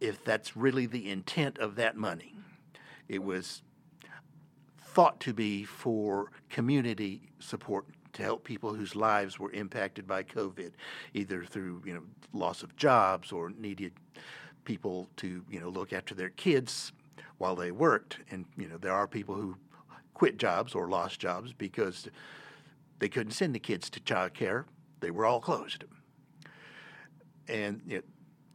if 0.00 0.22
that's 0.24 0.56
really 0.56 0.86
the 0.86 1.10
intent 1.10 1.58
of 1.58 1.76
that 1.76 1.96
money. 1.96 2.34
It 3.08 3.22
was 3.22 3.62
thought 4.78 5.20
to 5.20 5.32
be 5.32 5.64
for 5.64 6.30
community 6.48 7.30
support 7.38 7.86
to 8.12 8.22
help 8.22 8.44
people 8.44 8.74
whose 8.74 8.96
lives 8.96 9.38
were 9.38 9.52
impacted 9.52 10.06
by 10.06 10.22
COVID, 10.22 10.72
either 11.14 11.44
through 11.44 11.82
you 11.84 11.94
know 11.94 12.02
loss 12.32 12.62
of 12.62 12.76
jobs 12.76 13.32
or 13.32 13.50
needed 13.50 13.92
people 14.64 15.08
to 15.16 15.44
you 15.50 15.60
know 15.60 15.68
look 15.68 15.92
after 15.92 16.14
their 16.14 16.30
kids 16.30 16.92
while 17.38 17.56
they 17.56 17.70
worked. 17.70 18.18
And 18.30 18.44
you 18.56 18.68
know 18.68 18.78
there 18.78 18.92
are 18.92 19.06
people 19.06 19.34
who 19.34 19.56
quit 20.14 20.38
jobs 20.38 20.74
or 20.74 20.88
lost 20.88 21.20
jobs 21.20 21.52
because 21.52 22.08
they 22.98 23.08
couldn't 23.08 23.32
send 23.32 23.54
the 23.54 23.60
kids 23.60 23.88
to 23.90 24.00
child 24.00 24.34
care; 24.34 24.66
they 25.00 25.10
were 25.10 25.26
all 25.26 25.40
closed. 25.40 25.84
And 27.48 27.80
you 27.86 27.96
know, 27.96 28.02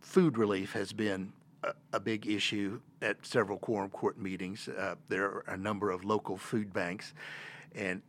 food 0.02 0.38
relief 0.38 0.74
has 0.74 0.94
been 0.94 1.34
a, 1.64 1.74
a, 1.94 2.00
big 2.00 2.28
issue 2.28 2.80
at 3.02 3.26
several 3.26 3.58
quorum 3.58 3.90
court 3.90 4.18
meetings. 4.18 4.70
Uh, 4.70 4.96
there 5.10 5.26
are 5.26 5.44
a 5.48 5.58
number 5.58 5.90
of 5.90 6.06
local 6.06 6.38
food 6.38 6.72
banks, 6.72 7.14
and 7.74 8.02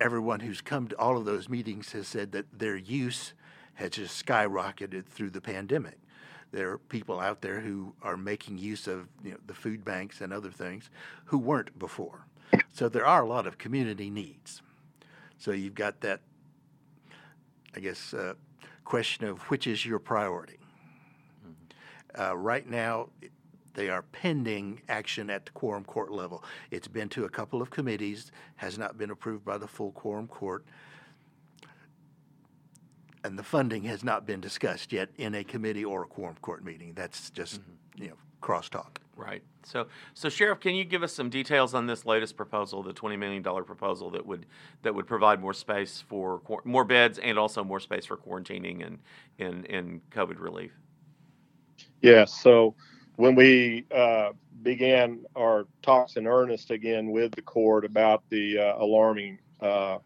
everyone 0.00 0.40
who's 0.40 0.60
come 0.60 0.88
to 0.88 0.98
all 0.98 1.16
of 1.16 1.24
those 1.24 1.48
meetings 1.48 1.92
has 1.92 2.06
said 2.06 2.32
that 2.32 2.58
their 2.58 2.76
use 2.76 3.32
has 3.74 3.90
just 3.90 4.24
skyrocketed 4.24 5.06
through 5.06 5.30
the 5.30 5.40
pandemic. 5.40 5.98
There 6.52 6.70
are 6.70 6.78
people 6.78 7.20
out 7.20 7.42
there 7.42 7.60
who 7.60 7.94
are 8.02 8.16
making 8.16 8.58
use 8.58 8.86
of 8.86 9.08
you 9.22 9.32
know, 9.32 9.36
the 9.46 9.54
food 9.54 9.84
banks 9.84 10.20
and 10.20 10.32
other 10.32 10.50
things 10.50 10.90
who 11.26 11.38
weren't 11.38 11.78
before. 11.78 12.26
So 12.72 12.88
there 12.88 13.06
are 13.06 13.22
a 13.22 13.26
lot 13.26 13.46
of 13.46 13.58
community 13.58 14.10
needs. 14.10 14.62
So 15.38 15.50
you've 15.50 15.74
got 15.74 16.00
that, 16.00 16.20
I 17.74 17.80
guess, 17.80 18.14
uh, 18.14 18.34
question 18.84 19.26
of 19.26 19.40
which 19.42 19.66
is 19.66 19.84
your 19.84 19.98
priority. 19.98 20.58
Mm-hmm. 21.46 22.22
Uh, 22.22 22.34
right 22.34 22.68
now, 22.68 23.08
they 23.76 23.88
are 23.88 24.02
pending 24.10 24.80
action 24.88 25.30
at 25.30 25.46
the 25.46 25.52
quorum 25.52 25.84
court 25.84 26.10
level. 26.10 26.42
It's 26.72 26.88
been 26.88 27.08
to 27.10 27.26
a 27.26 27.28
couple 27.28 27.62
of 27.62 27.70
committees, 27.70 28.32
has 28.56 28.76
not 28.76 28.98
been 28.98 29.10
approved 29.10 29.44
by 29.44 29.58
the 29.58 29.68
full 29.68 29.92
quorum 29.92 30.26
court. 30.26 30.64
And 33.22 33.38
the 33.38 33.44
funding 33.44 33.84
has 33.84 34.02
not 34.02 34.26
been 34.26 34.40
discussed 34.40 34.92
yet 34.92 35.10
in 35.16 35.34
a 35.34 35.44
committee 35.44 35.84
or 35.84 36.02
a 36.02 36.06
quorum 36.06 36.36
court 36.42 36.64
meeting. 36.64 36.92
That's 36.94 37.30
just, 37.30 37.60
mm-hmm. 37.60 38.02
you 38.02 38.08
know, 38.08 38.16
crosstalk. 38.42 38.96
Right. 39.16 39.42
So, 39.62 39.86
so 40.12 40.28
Sheriff, 40.28 40.60
can 40.60 40.74
you 40.74 40.84
give 40.84 41.02
us 41.02 41.12
some 41.12 41.30
details 41.30 41.72
on 41.72 41.86
this 41.86 42.04
latest 42.04 42.36
proposal, 42.36 42.82
the 42.82 42.92
twenty 42.92 43.16
million 43.16 43.42
dollar 43.42 43.64
proposal 43.64 44.10
that 44.10 44.26
would 44.26 44.44
that 44.82 44.94
would 44.94 45.06
provide 45.06 45.40
more 45.40 45.54
space 45.54 46.04
for 46.06 46.42
more 46.64 46.84
beds 46.84 47.18
and 47.18 47.38
also 47.38 47.64
more 47.64 47.80
space 47.80 48.04
for 48.04 48.18
quarantining 48.18 48.86
and 48.86 48.98
in 49.38 49.64
in 49.64 50.02
COVID 50.10 50.38
relief? 50.38 50.72
Yes. 52.02 52.30
So, 52.42 52.74
when 53.16 53.34
we 53.34 53.84
uh, 53.94 54.30
began 54.62 55.24
our 55.36 55.66
talks 55.82 56.16
in 56.16 56.26
earnest 56.26 56.70
again 56.70 57.10
with 57.10 57.32
the 57.32 57.42
court 57.42 57.84
about 57.84 58.22
the 58.30 58.58
uh, 58.58 58.76
alarming 58.78 59.38
uh, 59.60 59.98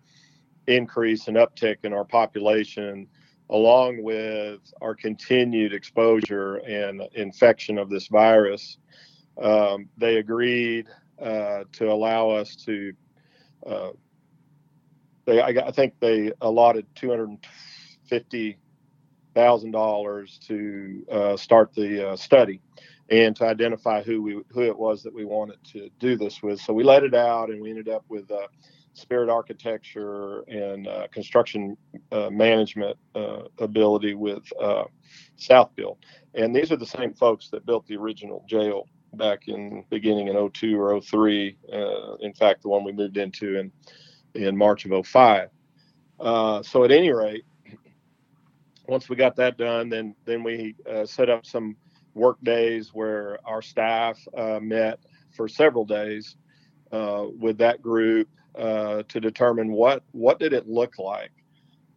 increase 0.66 1.28
and 1.28 1.36
uptick 1.36 1.76
in 1.84 1.92
our 1.92 2.04
population 2.04 3.06
along 3.50 4.02
with 4.02 4.60
our 4.80 4.94
continued 4.94 5.74
exposure 5.74 6.56
and 6.58 7.02
infection 7.14 7.78
of 7.78 7.90
this 7.90 8.06
virus, 8.06 8.78
um, 9.42 9.88
they 9.98 10.16
agreed 10.16 10.86
uh, 11.20 11.64
to 11.72 11.90
allow 11.90 12.30
us 12.30 12.56
to. 12.56 12.92
Uh, 13.66 13.90
they, 15.26 15.40
I, 15.40 15.48
I, 15.48 15.70
think 15.72 15.94
they 16.00 16.32
allotted 16.40 16.86
two 16.94 17.10
hundred 17.10 17.38
fifty 18.08 18.56
thousand 19.34 19.72
dollars 19.72 20.38
to 20.46 21.04
uh, 21.10 21.36
start 21.36 21.74
the 21.74 22.10
uh, 22.10 22.16
study 22.16 22.60
and 23.10 23.34
to 23.36 23.44
identify 23.44 24.02
who 24.02 24.22
we 24.22 24.40
who 24.50 24.62
it 24.62 24.78
was 24.78 25.02
that 25.02 25.12
we 25.12 25.24
wanted 25.24 25.62
to 25.72 25.90
do 25.98 26.16
this 26.16 26.42
with. 26.42 26.60
So 26.60 26.72
we 26.72 26.84
let 26.84 27.02
it 27.02 27.14
out, 27.14 27.50
and 27.50 27.60
we 27.60 27.70
ended 27.70 27.88
up 27.88 28.04
with 28.08 28.30
uh, 28.30 28.46
Spirit 28.92 29.28
Architecture 29.28 30.42
and 30.42 30.86
uh, 30.86 31.08
construction 31.12 31.76
uh, 32.12 32.30
management 32.30 32.96
uh, 33.14 33.42
ability 33.58 34.14
with 34.14 34.44
uh, 34.60 34.84
Southbuilt. 35.38 35.96
And 36.34 36.54
these 36.54 36.70
are 36.70 36.76
the 36.76 36.86
same 36.86 37.12
folks 37.14 37.48
that 37.50 37.66
built 37.66 37.86
the 37.86 37.96
original 37.96 38.44
jail 38.48 38.86
back 39.14 39.48
in 39.48 39.84
beginning 39.90 40.28
in 40.28 40.50
02 40.50 40.80
or 40.80 41.00
03. 41.00 41.56
Uh, 41.72 42.14
in 42.16 42.32
fact, 42.32 42.62
the 42.62 42.68
one 42.68 42.84
we 42.84 42.92
moved 42.92 43.16
into 43.16 43.58
in, 43.58 43.72
in 44.34 44.56
March 44.56 44.84
of 44.84 45.06
05. 45.06 45.48
Uh, 46.20 46.62
so 46.62 46.84
at 46.84 46.92
any 46.92 47.10
rate, 47.10 47.44
once 48.86 49.08
we 49.08 49.16
got 49.16 49.36
that 49.36 49.56
done, 49.56 49.88
then 49.88 50.14
then 50.24 50.42
we 50.42 50.74
set 51.04 51.30
up 51.30 51.46
some 51.46 51.76
work 52.14 52.38
days 52.42 52.90
where 52.92 53.38
our 53.44 53.62
staff 53.62 54.18
met 54.60 55.00
for 55.36 55.48
several 55.48 55.84
days 55.84 56.36
with 56.92 57.58
that 57.58 57.80
group 57.82 58.28
uh, 58.56 59.02
to 59.08 59.20
determine 59.20 59.72
what 59.72 60.02
what 60.12 60.38
did 60.38 60.52
it 60.52 60.68
look 60.68 60.98
like, 60.98 61.30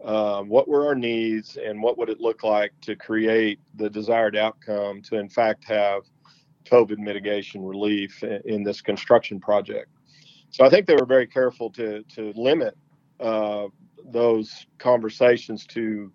um, 0.03 0.50
what 0.50 0.67
were 0.67 0.86
our 0.86 0.96
needs, 0.96 1.58
and 1.58 1.82
what 1.82 1.98
would 1.98 2.10
it 2.10 2.20
look 2.20 2.43
like 2.43 2.72
to 2.82 2.96
create 2.96 3.60
the 3.75 3.89
desired 3.89 4.36
outcome 4.36 5.01
to 5.01 5.17
in 5.17 5.29
fact 5.29 5.65
have 5.65 6.03
COVID 6.65 6.98
mitigation 7.00 7.63
relief 7.63 8.24
in, 8.24 8.41
in 8.46 8.63
this 8.63 8.82
construction 8.82 9.39
project. 9.39 9.89
So 10.51 10.63
I 10.63 10.70
think 10.70 10.86
they 10.86 10.96
were 10.96 11.05
very 11.05 11.27
careful 11.27 11.72
to 11.72 12.03
to 12.15 12.32
limit 12.36 12.77
uh, 13.20 13.67
those 14.05 14.67
conversations 14.77 15.65
to 15.67 16.12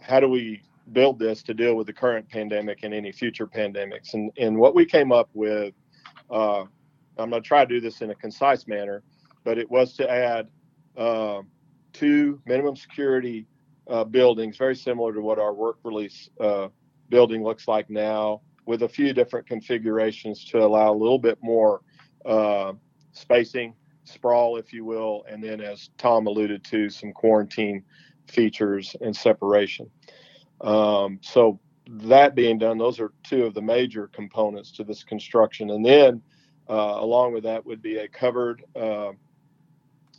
how 0.00 0.20
do 0.20 0.28
we 0.28 0.62
build 0.92 1.18
this 1.18 1.42
to 1.42 1.54
deal 1.54 1.74
with 1.74 1.86
the 1.86 1.92
current 1.92 2.28
pandemic 2.28 2.80
and 2.82 2.94
any 2.94 3.12
future 3.12 3.46
pandemics. 3.46 4.14
And 4.14 4.30
and 4.38 4.56
what 4.56 4.74
we 4.74 4.84
came 4.84 5.12
up 5.12 5.28
with 5.34 5.74
uh, 6.30 6.64
I'm 7.18 7.30
going 7.30 7.42
to 7.42 7.46
try 7.46 7.64
to 7.64 7.74
do 7.74 7.80
this 7.80 8.02
in 8.02 8.10
a 8.10 8.14
concise 8.14 8.66
manner, 8.66 9.02
but 9.44 9.58
it 9.58 9.70
was 9.70 9.94
to 9.94 10.10
add 10.10 10.48
uh, 10.96 11.42
two 11.92 12.40
minimum 12.46 12.76
security 12.76 13.46
uh, 13.88 14.04
buildings, 14.04 14.56
very 14.56 14.76
similar 14.76 15.12
to 15.12 15.20
what 15.20 15.38
our 15.38 15.54
work 15.54 15.78
release 15.84 16.28
uh, 16.40 16.68
building 17.08 17.42
looks 17.42 17.68
like 17.68 17.88
now, 17.88 18.42
with 18.66 18.82
a 18.82 18.88
few 18.88 19.12
different 19.12 19.46
configurations 19.46 20.44
to 20.44 20.58
allow 20.58 20.92
a 20.92 20.94
little 20.96 21.18
bit 21.18 21.38
more 21.40 21.80
uh, 22.26 22.72
spacing, 23.12 23.74
sprawl, 24.04 24.56
if 24.56 24.72
you 24.72 24.84
will, 24.84 25.24
and 25.30 25.42
then, 25.42 25.60
as 25.60 25.90
Tom 25.98 26.26
alluded 26.26 26.64
to, 26.64 26.90
some 26.90 27.12
quarantine 27.12 27.82
features 28.26 28.96
and 29.00 29.14
separation. 29.16 29.88
Um, 30.60 31.18
so 31.22 31.58
that 31.88 32.34
being 32.34 32.58
done, 32.58 32.78
those 32.78 32.98
are 33.00 33.12
two 33.22 33.44
of 33.44 33.54
the 33.54 33.62
major 33.62 34.08
components 34.08 34.70
to 34.72 34.84
this 34.84 35.04
construction, 35.04 35.70
and 35.70 35.84
then 35.84 36.22
uh, 36.68 36.96
along 36.98 37.32
with 37.32 37.44
that 37.44 37.64
would 37.64 37.82
be 37.82 37.98
a 37.98 38.08
covered 38.08 38.64
uh, 38.74 39.12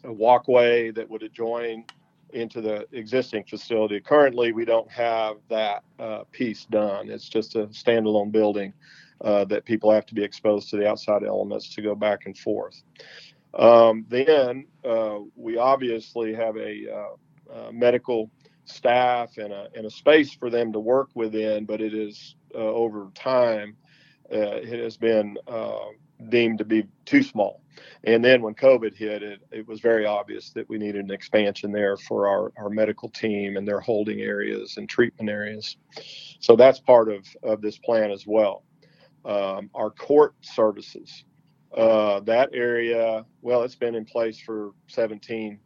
a 0.04 0.14
walkway 0.14 0.92
that 0.92 1.10
would 1.10 1.24
adjoin 1.24 1.84
into 2.32 2.62
the 2.62 2.88
existing 2.92 3.44
facility. 3.44 4.00
Currently, 4.00 4.52
we 4.52 4.66
don't 4.66 4.90
have 4.92 5.38
that 5.50 5.84
uh, 6.00 6.24
piece 6.32 6.66
done. 6.66 7.10
It's 7.10 7.30
just 7.30 7.56
a 7.56 7.68
standalone 7.68 8.32
building 8.32 8.74
uh, 9.22 9.46
that 9.46 9.66
people 9.66 9.92
have 9.92 10.06
to 10.08 10.16
be 10.16 10.24
exposed 10.24 10.70
to 10.70 10.78
the 10.78 10.88
outside 10.88 11.24
elements 11.24 11.74
to 11.76 11.82
go 11.82 11.96
back 11.96 12.26
and 12.26 12.38
forth. 12.38 12.84
Um, 13.54 14.06
then 14.10 14.68
uh, 14.86 15.20
we 15.36 15.58
obviously 15.58 16.34
have 16.34 16.58
a 16.58 16.86
uh, 16.94 17.72
medical 17.72 18.30
staff 18.68 19.38
and 19.38 19.52
a, 19.52 19.68
and 19.76 19.86
a 19.86 19.90
space 19.90 20.34
for 20.34 20.50
them 20.50 20.74
to 20.74 20.80
work 20.80 21.10
within, 21.16 21.66
but 21.66 21.82
it 21.82 21.94
is 21.94 22.36
over 22.54 23.10
time. 23.16 23.76
it 24.30 24.80
has 24.80 24.98
been 24.98 25.38
deemed 26.30 26.58
to 26.60 26.66
be 26.66 26.86
too 27.06 27.24
small. 27.24 27.62
And 28.04 28.24
then 28.24 28.42
when 28.42 28.56
COVID 28.56 28.96
hit, 28.96 29.22
it, 29.24 29.40
it 29.52 29.68
was 29.68 29.80
very 29.80 30.06
obvious 30.06 30.52
that 30.52 30.68
we 30.70 30.78
needed 30.78 31.06
an 31.06 31.12
expansion 31.12 31.72
there 31.72 31.98
for 31.98 32.28
our, 32.28 32.52
our 32.58 32.70
medical 32.70 33.10
team 33.10 33.58
and 33.58 33.68
their 33.68 33.80
holding 33.80 34.22
areas 34.22 34.78
and 34.78 34.90
treatment 34.90 35.30
areas. 35.30 35.78
So 36.40 36.56
that's 36.56 36.80
part 36.80 37.10
of, 37.12 37.26
of 37.44 37.62
this 37.62 37.78
plan 37.78 38.12
as 38.12 38.26
well. 38.26 38.64
Um, 39.26 39.70
our 39.76 39.92
court 39.92 40.36
services, 40.42 41.26
uh, 41.76 42.22
that 42.22 42.50
area, 42.54 43.26
well, 43.42 43.64
it's 43.64 43.76
been 43.76 43.96
in 43.96 44.06
place 44.06 44.40
for 44.40 44.72
17 44.88 45.60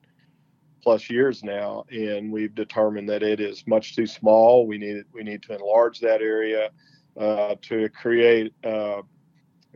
plus 0.82 1.10
years 1.10 1.44
now, 1.44 1.86
and 1.92 2.32
we've 2.32 2.56
determined 2.56 3.08
that 3.10 3.24
it 3.24 3.40
is 3.40 3.66
much 3.68 3.96
too 3.96 4.08
small. 4.08 4.68
We 4.68 4.78
need 4.78 5.04
we 5.14 5.24
need 5.24 5.44
to 5.44 5.56
enlarge 5.56 6.00
that 6.00 6.22
area 6.22 6.70
uh, 7.20 7.56
to 7.62 7.90
create 7.90 8.54
uh, 8.64 9.02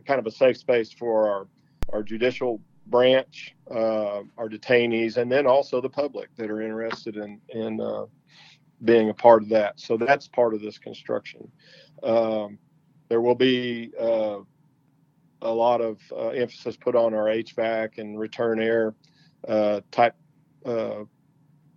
kind 0.06 0.18
of 0.18 0.26
a 0.26 0.30
safe 0.30 0.56
space 0.56 0.92
for 0.92 1.28
our 1.28 1.48
our 1.92 2.02
judicial 2.02 2.60
branch, 2.88 3.54
uh, 3.70 4.22
our 4.36 4.48
detainees, 4.48 5.16
and 5.16 5.30
then 5.30 5.46
also 5.46 5.80
the 5.80 5.88
public 5.88 6.28
that 6.36 6.50
are 6.50 6.60
interested 6.60 7.16
in 7.16 7.40
in 7.50 7.80
uh, 7.80 8.06
being 8.84 9.10
a 9.10 9.14
part 9.14 9.42
of 9.42 9.48
that. 9.50 9.78
So 9.78 9.96
that's 9.96 10.28
part 10.28 10.54
of 10.54 10.60
this 10.60 10.78
construction. 10.78 11.50
Um, 12.02 12.58
there 13.08 13.20
will 13.20 13.34
be 13.36 13.92
uh, 14.00 14.38
a 15.42 15.50
lot 15.50 15.80
of 15.80 16.00
uh, 16.12 16.28
emphasis 16.28 16.76
put 16.76 16.96
on 16.96 17.14
our 17.14 17.26
HVAC 17.26 17.98
and 17.98 18.18
return 18.18 18.60
air 18.60 18.94
type 19.92 20.16
uh, 20.66 21.04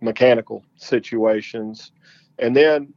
mechanical 0.00 0.64
situations. 0.76 1.92
And 2.38 2.54
then, 2.54 2.92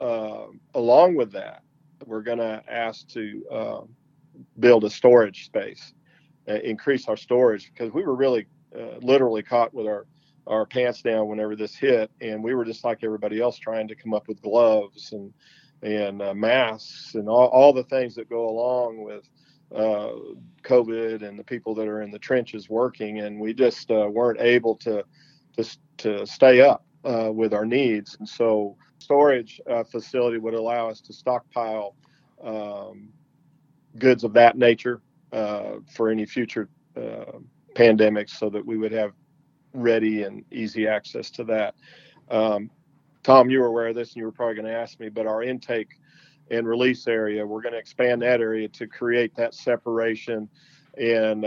uh, 0.00 0.46
along 0.74 1.16
with 1.16 1.32
that, 1.32 1.62
we're 2.06 2.22
going 2.22 2.38
to 2.38 2.62
ask 2.68 3.08
to 3.08 3.44
uh, 3.50 3.80
build 4.58 4.84
a 4.84 4.90
storage 4.90 5.46
space, 5.46 5.94
uh, 6.48 6.54
increase 6.54 7.08
our 7.08 7.16
storage, 7.16 7.72
because 7.72 7.92
we 7.92 8.02
were 8.02 8.14
really 8.14 8.46
literally 9.00 9.42
caught 9.42 9.72
with 9.72 9.86
our 9.86 10.06
our 10.48 10.64
pants 10.64 11.02
down 11.02 11.28
whenever 11.28 11.54
this 11.54 11.74
hit, 11.74 12.10
and 12.20 12.42
we 12.42 12.54
were 12.54 12.64
just 12.64 12.82
like 12.84 12.98
everybody 13.02 13.40
else 13.40 13.58
trying 13.58 13.86
to 13.86 13.94
come 13.94 14.14
up 14.14 14.26
with 14.28 14.40
gloves 14.42 15.12
and 15.12 15.32
and 15.82 16.20
uh, 16.20 16.34
masks 16.34 17.14
and 17.14 17.28
all, 17.28 17.46
all 17.48 17.72
the 17.72 17.84
things 17.84 18.14
that 18.16 18.28
go 18.28 18.48
along 18.48 19.00
with 19.04 19.28
uh, 19.72 20.10
COVID 20.64 21.22
and 21.22 21.38
the 21.38 21.44
people 21.44 21.72
that 21.74 21.86
are 21.86 22.02
in 22.02 22.10
the 22.10 22.18
trenches 22.18 22.68
working, 22.68 23.20
and 23.20 23.38
we 23.38 23.54
just 23.54 23.90
uh, 23.90 24.08
weren't 24.10 24.40
able 24.40 24.74
to 24.74 25.04
to, 25.56 25.78
to 25.98 26.26
stay 26.26 26.60
up 26.60 26.84
uh, 27.04 27.30
with 27.32 27.52
our 27.52 27.64
needs. 27.64 28.16
And 28.18 28.28
so, 28.28 28.76
storage 28.98 29.60
uh, 29.70 29.84
facility 29.84 30.38
would 30.38 30.54
allow 30.54 30.88
us 30.88 31.00
to 31.02 31.12
stockpile 31.12 31.94
um, 32.42 33.08
goods 33.98 34.24
of 34.24 34.32
that 34.34 34.56
nature 34.56 35.00
uh, 35.32 35.76
for 35.94 36.08
any 36.10 36.26
future 36.26 36.68
pandemics, 37.74 38.30
so 38.30 38.50
that 38.50 38.64
we 38.64 38.76
would 38.76 38.90
have 38.90 39.12
ready 39.72 40.24
and 40.24 40.44
easy 40.50 40.88
access 40.88 41.30
to 41.30 41.44
that. 41.44 41.74
Um, 42.30 42.70
Tom, 43.22 43.50
you 43.50 43.60
were 43.60 43.66
aware 43.66 43.88
of 43.88 43.94
this, 43.94 44.08
and 44.10 44.16
you 44.16 44.24
were 44.24 44.32
probably 44.32 44.54
going 44.54 44.66
to 44.66 44.76
ask 44.76 44.98
me, 44.98 45.08
but 45.08 45.26
our 45.26 45.42
intake 45.42 45.90
and 46.50 46.66
release 46.66 47.06
area, 47.06 47.46
we're 47.46 47.62
going 47.62 47.72
to 47.72 47.78
expand 47.78 48.22
that 48.22 48.40
area 48.40 48.68
to 48.68 48.86
create 48.86 49.34
that 49.36 49.54
separation 49.54 50.48
and 50.96 51.44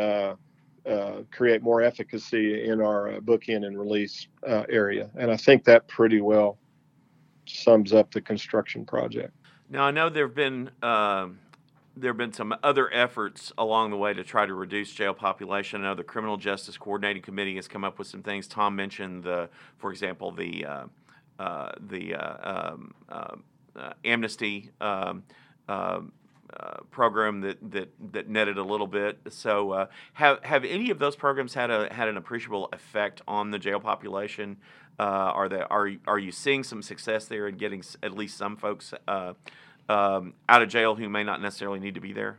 uh, 0.85 1.21
create 1.31 1.61
more 1.61 1.81
efficacy 1.81 2.65
in 2.65 2.81
our 2.81 3.11
uh, 3.13 3.19
and 3.47 3.79
release 3.79 4.27
uh, 4.47 4.63
area. 4.69 5.09
And 5.15 5.31
I 5.31 5.37
think 5.37 5.63
that 5.65 5.87
pretty 5.87 6.21
well 6.21 6.57
sums 7.45 7.93
up 7.93 8.11
the 8.11 8.21
construction 8.21 8.85
project. 8.85 9.35
Now, 9.69 9.83
I 9.83 9.91
know 9.91 10.09
there 10.09 10.25
have 10.25 10.35
been 10.35 10.71
um, 10.81 11.39
there 11.95 12.09
have 12.09 12.17
been 12.17 12.33
some 12.33 12.55
other 12.63 12.91
efforts 12.93 13.51
along 13.57 13.91
the 13.91 13.97
way 13.97 14.13
to 14.13 14.23
try 14.23 14.45
to 14.45 14.53
reduce 14.53 14.93
jail 14.93 15.13
population. 15.13 15.81
I 15.81 15.89
know 15.89 15.95
the 15.95 16.03
Criminal 16.03 16.37
Justice 16.37 16.77
Coordinating 16.77 17.21
Committee 17.21 17.55
has 17.57 17.67
come 17.67 17.83
up 17.83 17.99
with 17.99 18.07
some 18.07 18.23
things. 18.23 18.47
Tom 18.47 18.75
mentioned 18.75 19.23
the, 19.23 19.49
for 19.77 19.91
example, 19.91 20.31
the 20.31 20.65
uh, 20.65 20.85
uh, 21.39 21.71
the 21.89 22.15
um, 22.15 22.93
amnesty 24.03 24.71
um, 24.79 25.23
um, 25.67 26.11
program 26.91 27.41
that, 27.41 27.71
that 27.71 27.93
that 28.11 28.29
netted 28.29 28.57
a 28.57 28.63
little 28.63 28.87
bit. 28.87 29.19
So, 29.29 29.87
have 30.13 30.43
have 30.43 30.63
any 30.65 30.89
of 30.89 30.99
those 30.99 31.15
programs 31.15 31.53
had 31.53 31.71
a 31.71 31.93
had 31.93 32.07
an 32.07 32.17
appreciable 32.17 32.69
effect 32.73 33.21
on 33.27 33.51
the 33.51 33.59
jail 33.59 33.79
population? 33.79 34.57
are 34.99 35.49
they 35.49 35.61
are 35.61 35.91
are 36.05 36.19
you 36.19 36.31
seeing 36.31 36.63
some 36.63 36.81
success 36.81 37.25
there 37.25 37.47
in 37.47 37.57
getting 37.57 37.83
at 38.03 38.13
least 38.13 38.37
some 38.37 38.55
folks? 38.55 38.93
um, 39.91 40.33
out 40.47 40.61
of 40.61 40.69
jail 40.69 40.95
who 40.95 41.09
may 41.09 41.23
not 41.23 41.41
necessarily 41.41 41.79
need 41.79 41.95
to 41.95 42.01
be 42.01 42.13
there? 42.13 42.37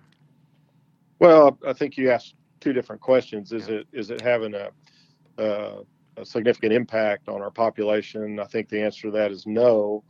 Well, 1.18 1.58
I 1.66 1.72
think 1.72 1.96
you 1.96 2.10
asked 2.10 2.34
two 2.60 2.72
different 2.72 3.00
questions. 3.00 3.52
Is 3.52 3.68
yeah. 3.68 3.76
it 3.76 3.86
is 3.92 4.10
it 4.10 4.20
having 4.20 4.54
a, 4.54 4.70
a, 5.38 5.80
a 6.16 6.24
significant 6.24 6.72
impact 6.72 7.28
on 7.28 7.42
our 7.42 7.50
population? 7.50 8.40
I 8.40 8.44
think 8.44 8.68
the 8.68 8.82
answer 8.82 9.08
to 9.08 9.10
that 9.12 9.30
is 9.30 9.46
no. 9.46 10.02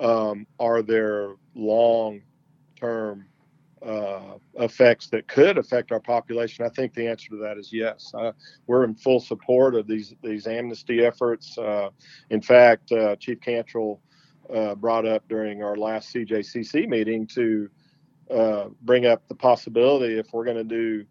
Um, 0.00 0.46
are 0.58 0.82
there 0.82 1.34
long 1.54 2.22
term 2.78 3.26
uh, 3.82 4.38
effects 4.54 5.08
that 5.08 5.28
could 5.28 5.58
affect 5.58 5.92
our 5.92 6.00
population? 6.00 6.64
I 6.64 6.68
think 6.68 6.94
the 6.94 7.06
answer 7.06 7.30
to 7.30 7.36
that 7.38 7.58
is 7.58 7.72
yes. 7.72 8.12
Uh, 8.14 8.32
we're 8.66 8.84
in 8.84 8.94
full 8.94 9.20
support 9.20 9.74
of 9.74 9.86
these 9.86 10.14
these 10.22 10.46
amnesty 10.46 11.04
efforts. 11.04 11.56
Uh, 11.56 11.90
in 12.30 12.40
fact, 12.40 12.90
uh, 12.92 13.16
Chief 13.16 13.40
Cantrell 13.40 14.00
uh, 14.54 14.74
brought 14.74 15.06
up 15.06 15.26
during 15.28 15.62
our 15.62 15.76
last 15.76 16.14
CJCC 16.14 16.88
meeting 16.88 17.26
to 17.28 17.68
uh, 18.30 18.64
bring 18.82 19.06
up 19.06 19.26
the 19.28 19.34
possibility 19.34 20.18
if 20.18 20.32
we're 20.32 20.44
going 20.44 20.56
to 20.56 20.64
do 20.64 21.04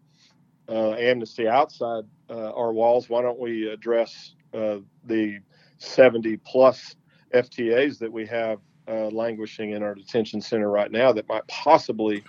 amnesty 0.68 1.48
outside 1.48 2.04
our 2.28 2.72
walls, 2.72 3.08
why 3.08 3.22
don't 3.22 3.38
we 3.38 3.68
address 3.68 4.34
the 4.52 5.38
70 5.78 6.36
plus 6.38 6.96
FTAs 7.32 7.98
that 7.98 8.12
we 8.12 8.26
have 8.26 8.58
languishing 8.86 9.72
in 9.72 9.82
our 9.82 9.94
detention 9.94 10.40
center 10.40 10.70
right 10.70 10.92
now 10.92 11.12
that 11.12 11.26
might 11.28 11.46
possibly 11.48 12.22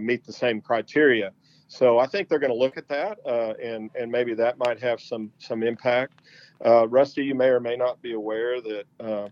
meet 0.00 0.24
the 0.24 0.32
same 0.32 0.60
criteria? 0.60 1.32
So 1.68 1.98
I 1.98 2.06
think 2.06 2.28
they're 2.28 2.38
going 2.38 2.52
to 2.52 2.58
look 2.58 2.76
at 2.76 2.88
that, 2.88 3.18
and 3.62 3.90
and 3.98 4.10
maybe 4.10 4.34
that 4.34 4.58
might 4.58 4.80
have 4.80 5.00
some 5.00 5.30
some 5.38 5.62
impact. 5.62 6.20
Rusty, 6.60 7.24
you 7.24 7.34
may 7.34 7.48
or 7.48 7.60
may 7.60 7.76
not 7.76 8.00
be 8.02 8.12
aware 8.12 8.60
that 8.60 9.30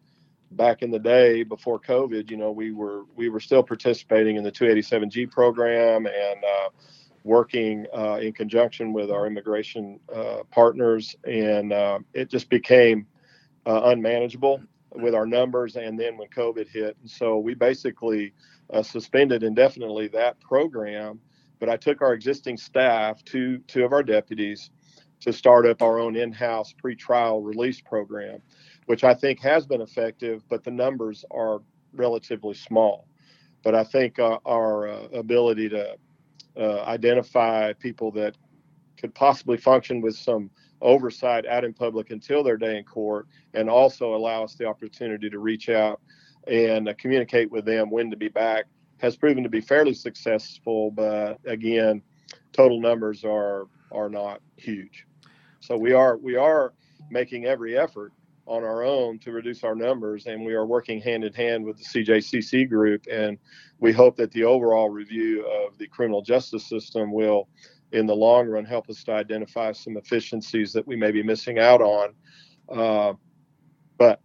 back 0.57 0.83
in 0.83 0.91
the 0.91 0.99
day 0.99 1.43
before 1.43 1.81
COVID, 1.81 2.31
you 2.31 2.37
know, 2.37 2.51
we 2.51 2.73
were 2.73 3.05
we 3.17 3.29
were 3.29 3.41
still 3.41 3.63
participating 3.63 4.37
in 4.37 4.45
the 4.45 4.53
287G 4.53 5.31
program 5.31 6.07
and 6.07 6.45
uh, 6.45 6.69
working 7.25 7.87
uh, 7.97 8.19
in 8.21 8.33
conjunction 8.33 8.93
with 8.93 9.11
our 9.11 9.27
immigration 9.27 9.99
uh, 10.15 10.43
partners, 10.51 11.17
and 11.25 11.73
uh, 11.73 11.99
it 12.13 12.31
just 12.31 12.49
became 12.49 13.07
uh, 13.67 13.83
unmanageable 13.85 14.61
with 14.95 15.15
our 15.15 15.27
numbers. 15.27 15.77
And 15.77 15.99
then 15.99 16.17
when 16.17 16.29
COVID 16.29 16.69
hit, 16.69 16.97
and 17.01 17.11
so 17.11 17.39
we 17.39 17.55
basically 17.55 18.33
uh, 18.73 18.83
suspended 18.83 19.43
indefinitely 19.43 20.09
that 20.09 20.41
program. 20.41 21.21
But 21.59 21.69
I 21.69 21.77
took 21.77 22.03
our 22.03 22.13
existing 22.13 22.57
staff, 22.57 23.25
two 23.25 23.59
two 23.69 23.85
of 23.85 23.93
our 23.93 24.03
deputies, 24.03 24.71
to 25.21 25.33
start 25.33 25.67
up 25.67 25.83
our 25.83 26.01
own 26.01 26.17
in-house 26.17 26.75
pretrial 26.83 27.45
release 27.45 27.81
program 27.81 28.41
which 28.87 29.05
I 29.05 29.15
think 29.15 29.41
has 29.41 29.67
been 29.67 29.81
effective, 29.81 30.43
but 30.49 30.65
the 30.65 30.71
numbers 30.71 31.25
are 31.31 31.61
relatively 31.93 32.55
small. 32.55 33.07
But 33.63 33.75
I 33.75 33.85
think 33.85 34.19
uh, 34.19 34.39
our 34.45 34.89
uh, 34.89 35.09
ability 35.13 35.69
to 35.71 35.97
uh, 36.57 36.83
identify 36.85 37.73
people 37.75 38.11
that 38.13 38.37
could 38.99 39.15
possibly 39.15 39.57
function 39.57 40.01
with 40.01 40.17
some 40.17 40.51
oversight 40.81 41.47
out 41.47 41.65
in 41.65 41.73
public 41.73 42.11
until 42.11 42.43
their 42.43 42.57
day 42.57 42.77
in 42.77 42.85
court, 42.85 43.29
and 43.55 43.71
also 43.71 44.15
allow 44.15 44.43
us 44.43 44.55
the 44.55 44.67
opportunity 44.67 45.31
to 45.31 45.39
reach 45.39 45.69
out 45.69 46.01
and 46.47 46.89
uh, 46.89 46.95
communicate 46.99 47.51
with 47.51 47.65
them 47.65 47.91
when 47.91 48.11
to 48.11 48.17
be 48.17 48.29
back, 48.29 48.67
has 48.99 49.17
proven 49.17 49.43
to 49.43 49.49
be 49.49 49.61
fairly 49.61 49.95
successful. 49.95 50.91
But 50.91 51.39
again, 51.47 52.03
total 52.53 52.81
numbers 52.81 53.25
are 53.25 53.67
are 53.91 54.09
not 54.09 54.41
huge. 54.57 55.07
So 55.61 55.77
we 55.77 55.93
are 55.93 56.17
we 56.17 56.37
are 56.37 56.73
making 57.11 57.47
every 57.47 57.77
effort 57.77 58.13
on 58.47 58.65
our 58.65 58.83
own 58.83 59.19
to 59.21 59.33
reduce 59.33 59.63
our 59.63 59.75
numbers, 59.75 60.27
and 60.27 60.45
we 60.45 60.55
are 60.55 60.67
working 60.67 61.01
hand 61.01 61.25
in 61.25 61.33
hand 61.33 61.65
with 61.65 61.79
the 61.79 61.85
CJCC 61.85 62.69
group. 62.69 63.07
And 63.11 63.39
we 63.79 63.93
hope 63.93 64.17
that 64.17 64.33
the 64.33 64.45
overall 64.45 64.91
review 64.91 65.47
of 65.47 65.79
the 65.79 65.87
criminal 65.87 66.23
justice 66.23 66.67
system 66.67 67.13
will, 67.13 67.49
in 67.93 68.07
the 68.07 68.15
long 68.15 68.49
run, 68.49 68.65
help 68.65 68.91
us 68.91 69.05
to 69.05 69.13
identify 69.13 69.73
some 69.73 69.97
efficiencies 69.97 70.73
that 70.73 70.87
we 70.87 70.97
may 70.97 71.13
be 71.13 71.23
missing 71.23 71.59
out 71.59 71.81
on. 71.81 72.15
Uh, 72.69 73.13
but 73.99 74.21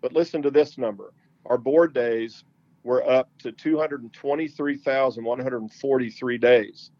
But 0.00 0.12
listen 0.12 0.42
to 0.42 0.50
this 0.50 0.78
number 0.78 1.12
our 1.46 1.58
board 1.58 1.94
days 1.94 2.44
were 2.82 3.08
up 3.08 3.30
to 3.38 3.52
223,143 3.52 6.38
days. 6.38 6.90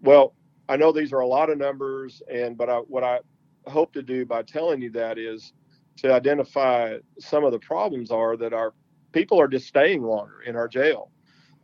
Well, 0.00 0.34
I 0.68 0.76
know 0.76 0.92
these 0.92 1.12
are 1.12 1.20
a 1.20 1.26
lot 1.26 1.50
of 1.50 1.58
numbers, 1.58 2.22
and 2.32 2.56
but 2.56 2.68
I, 2.68 2.78
what 2.78 3.04
I 3.04 3.20
hope 3.66 3.92
to 3.92 4.02
do 4.02 4.26
by 4.26 4.42
telling 4.42 4.82
you 4.82 4.90
that 4.92 5.18
is 5.18 5.52
to 5.98 6.12
identify 6.12 6.96
some 7.18 7.44
of 7.44 7.52
the 7.52 7.60
problems 7.60 8.10
are 8.10 8.36
that 8.36 8.52
our 8.52 8.74
people 9.12 9.40
are 9.40 9.46
just 9.46 9.68
staying 9.68 10.02
longer 10.02 10.42
in 10.42 10.56
our 10.56 10.66
jail. 10.66 11.11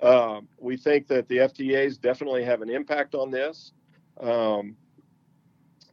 Um, 0.01 0.49
we 0.59 0.77
think 0.77 1.09
that 1.09 1.29
the 1.29 1.39
FTAs 1.39 2.01
definitely 2.01 2.45
have 2.45 2.63
an 2.63 2.71
impact 2.71 3.15
on 3.15 3.31
this. 3.31 3.73
Um, 4.21 4.77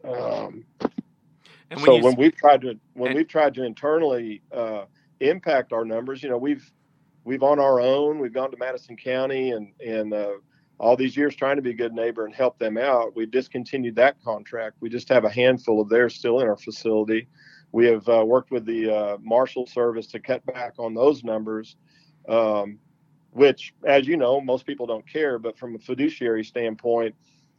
um, 0.04 0.66
and 1.72 1.82
when 1.82 1.86
so 1.86 1.98
when 1.98 2.16
we've 2.16 2.36
tried 2.36 2.62
to 2.62 2.80
when 2.94 3.12
and, 3.12 3.18
we've 3.18 3.28
tried 3.28 3.56
to 3.56 3.64
internally 3.64 4.42
uh, 4.52 4.86
impact 5.20 5.74
our 5.74 5.84
numbers, 5.84 6.22
you 6.22 6.30
know, 6.30 6.38
we've 6.38 6.72
we've 7.24 7.44
on 7.44 7.60
our 7.60 7.80
own. 7.80 8.20
We've 8.20 8.34
gone 8.34 8.52
to 8.52 8.58
Madison 8.58 8.96
County 8.96 9.52
and 9.52 9.74
and 9.86 10.14
uh, 10.14 10.34
all 10.78 10.96
these 10.96 11.16
years 11.18 11.36
trying 11.36 11.56
to 11.56 11.62
be 11.62 11.72
a 11.72 11.76
good 11.76 11.94
neighbor 11.94 12.26
and 12.26 12.34
help 12.34 12.60
them 12.60 12.78
out. 12.78 13.16
We 13.16 13.26
discontinued 13.26 13.96
that 13.96 14.22
contract. 14.24 14.78
We 14.80 14.90
just 14.90 15.10
have 15.10 15.26
a 15.26 15.30
handful 15.30 15.82
of 15.82 15.90
theirs 15.90 16.16
still 16.16 16.40
in 16.42 16.48
our 16.48 16.58
facility. 16.58 17.28
We 17.72 17.88
have 17.88 18.08
uh, 18.08 18.24
worked 18.26 18.52
with 18.52 18.66
the 18.66 18.96
uh, 18.96 19.18
Marshal 19.22 19.66
Service 19.68 20.08
to 20.08 20.20
cut 20.20 20.46
back 20.46 20.74
on 20.78 20.94
those 20.94 21.24
numbers, 21.24 21.76
um, 22.30 22.80
which, 23.36 23.74
as 23.86 24.08
you 24.08 24.16
know, 24.16 24.40
most 24.40 24.66
people 24.66 24.88
don't 24.88 25.06
care. 25.06 25.38
But 25.38 25.58
from 25.58 25.76
a 25.76 25.80
fiduciary 25.80 26.46
standpoint, 26.46 27.14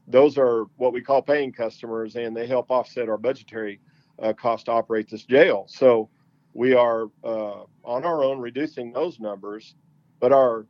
those 0.09 0.39
are 0.39 0.65
what 0.77 0.95
we 0.95 1.03
call 1.03 1.21
paying 1.21 1.53
customers, 1.53 2.17
and 2.17 2.35
they 2.35 2.47
help 2.47 2.71
offset 2.71 3.11
our 3.11 3.19
budgetary 3.19 3.79
uh, 4.23 4.33
cost 4.33 4.67
to 4.67 4.73
operate 4.73 5.11
this 5.11 5.25
jail. 5.25 5.67
So 5.69 6.09
we 6.55 6.73
are 6.73 7.09
uh, 7.23 7.65
on 7.85 8.05
our 8.05 8.25
own 8.25 8.39
reducing 8.39 8.91
those 8.91 9.21
numbers, 9.21 9.75
but 10.19 10.33
our 10.33 10.65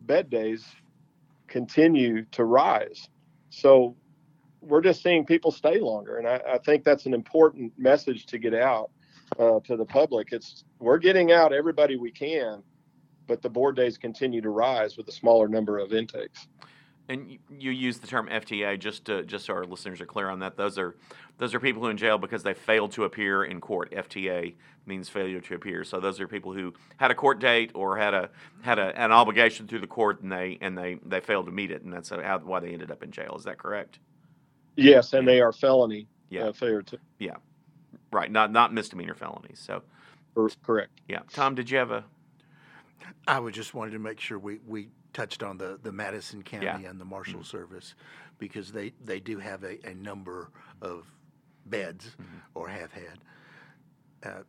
bed 0.00 0.30
days 0.30 0.64
continue 1.48 2.24
to 2.32 2.44
rise. 2.44 3.10
So 3.50 3.94
we're 4.62 4.80
just 4.80 5.02
seeing 5.02 5.26
people 5.26 5.52
stay 5.52 5.78
longer, 5.80 6.16
and 6.16 6.26
I, 6.26 6.40
I 6.54 6.58
think 6.58 6.82
that's 6.82 7.04
an 7.04 7.12
important 7.12 7.74
message 7.76 8.24
to 8.26 8.38
get 8.38 8.54
out 8.54 8.90
uh, 9.38 9.60
to 9.64 9.76
the 9.76 9.84
public. 9.84 10.28
It's 10.32 10.64
we're 10.78 10.96
getting 10.96 11.30
out 11.30 11.52
everybody 11.52 11.96
we 11.96 12.10
can, 12.10 12.62
but 13.26 13.42
the 13.42 13.48
board 13.48 13.76
days 13.76 13.98
continue 13.98 14.40
to 14.40 14.50
rise 14.50 14.96
with 14.96 15.08
a 15.08 15.12
smaller 15.12 15.48
number 15.48 15.78
of 15.78 15.92
intakes. 15.92 16.48
And 17.08 17.38
you 17.48 17.70
use 17.70 17.98
the 17.98 18.06
term 18.08 18.28
FTA 18.28 18.78
just 18.80 19.04
to, 19.04 19.24
just 19.24 19.46
so 19.46 19.54
our 19.54 19.64
listeners 19.64 20.00
are 20.00 20.06
clear 20.06 20.28
on 20.28 20.40
that. 20.40 20.56
Those 20.56 20.76
are 20.76 20.96
those 21.38 21.54
are 21.54 21.60
people 21.60 21.82
who 21.82 21.88
are 21.88 21.90
in 21.92 21.96
jail 21.96 22.18
because 22.18 22.42
they 22.42 22.54
failed 22.54 22.90
to 22.92 23.04
appear 23.04 23.44
in 23.44 23.60
court. 23.60 23.92
FTA 23.92 24.54
means 24.86 25.08
failure 25.08 25.40
to 25.40 25.54
appear. 25.54 25.84
So 25.84 26.00
those 26.00 26.18
are 26.18 26.26
people 26.26 26.52
who 26.52 26.74
had 26.96 27.12
a 27.12 27.14
court 27.14 27.38
date 27.38 27.70
or 27.74 27.96
had 27.96 28.12
a 28.12 28.30
had 28.62 28.80
a, 28.80 28.98
an 29.00 29.12
obligation 29.12 29.68
through 29.68 29.80
the 29.80 29.86
court 29.86 30.20
and 30.22 30.32
they 30.32 30.58
and 30.60 30.76
they 30.76 30.98
they 31.04 31.20
failed 31.20 31.46
to 31.46 31.52
meet 31.52 31.70
it, 31.70 31.82
and 31.82 31.92
that's 31.92 32.08
how, 32.08 32.38
why 32.40 32.58
they 32.58 32.72
ended 32.72 32.90
up 32.90 33.04
in 33.04 33.12
jail. 33.12 33.36
Is 33.38 33.44
that 33.44 33.58
correct? 33.58 34.00
Yes, 34.74 35.12
and 35.12 35.28
they 35.28 35.40
are 35.40 35.52
felony 35.52 36.08
yeah. 36.30 36.46
Uh, 36.46 36.52
failure 36.52 36.82
to. 36.82 36.98
Yeah, 37.18 37.36
right. 38.12 38.30
Not 38.30 38.52
not 38.52 38.72
misdemeanor 38.72 39.14
felonies. 39.14 39.62
So 39.64 39.82
correct. 40.62 41.00
Yeah, 41.08 41.20
Tom, 41.32 41.54
did 41.54 41.70
you 41.70 41.78
have 41.78 41.90
a? 41.90 42.04
I 43.26 43.40
was 43.40 43.54
just 43.54 43.74
wanted 43.74 43.92
to 43.92 43.98
make 43.98 44.20
sure 44.20 44.38
we 44.38 44.58
we 44.66 44.88
touched 45.16 45.42
on 45.42 45.56
the, 45.56 45.78
the 45.82 45.90
Madison 45.90 46.42
County 46.42 46.66
yeah. 46.66 46.90
and 46.90 47.00
the 47.00 47.04
Marshal 47.04 47.40
mm-hmm. 47.40 47.56
Service 47.56 47.94
because 48.38 48.70
they, 48.70 48.92
they 49.02 49.18
do 49.18 49.38
have 49.38 49.64
a, 49.64 49.78
a 49.88 49.94
number 49.94 50.50
of 50.82 51.06
beds 51.64 52.10
mm-hmm. 52.20 52.36
or 52.54 52.68
have 52.68 52.92
had. 52.92 53.18
Uh, 54.22 54.42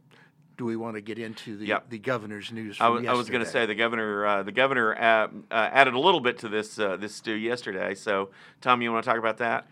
do 0.57 0.65
we 0.65 0.75
want 0.75 0.95
to 0.95 1.01
get 1.01 1.19
into 1.19 1.55
the, 1.55 1.67
yep. 1.67 1.89
the 1.89 1.99
governor's 1.99 2.51
news? 2.51 2.77
I 2.81 2.89
was, 2.89 3.05
was 3.05 3.29
going 3.29 3.43
to 3.43 3.49
say 3.49 3.65
the 3.65 3.75
governor 3.75 4.25
uh, 4.25 4.43
the 4.43 4.51
governor 4.51 4.95
uh, 4.95 5.27
uh, 5.51 5.69
added 5.71 5.93
a 5.93 5.99
little 5.99 6.19
bit 6.19 6.39
to 6.39 6.49
this 6.49 6.79
uh, 6.79 6.97
this 6.97 7.15
stew 7.15 7.35
yesterday. 7.35 7.93
So, 7.93 8.29
Tom, 8.59 8.81
you 8.81 8.91
want 8.91 9.05
to 9.05 9.09
talk 9.09 9.19
about 9.19 9.37
that? 9.37 9.67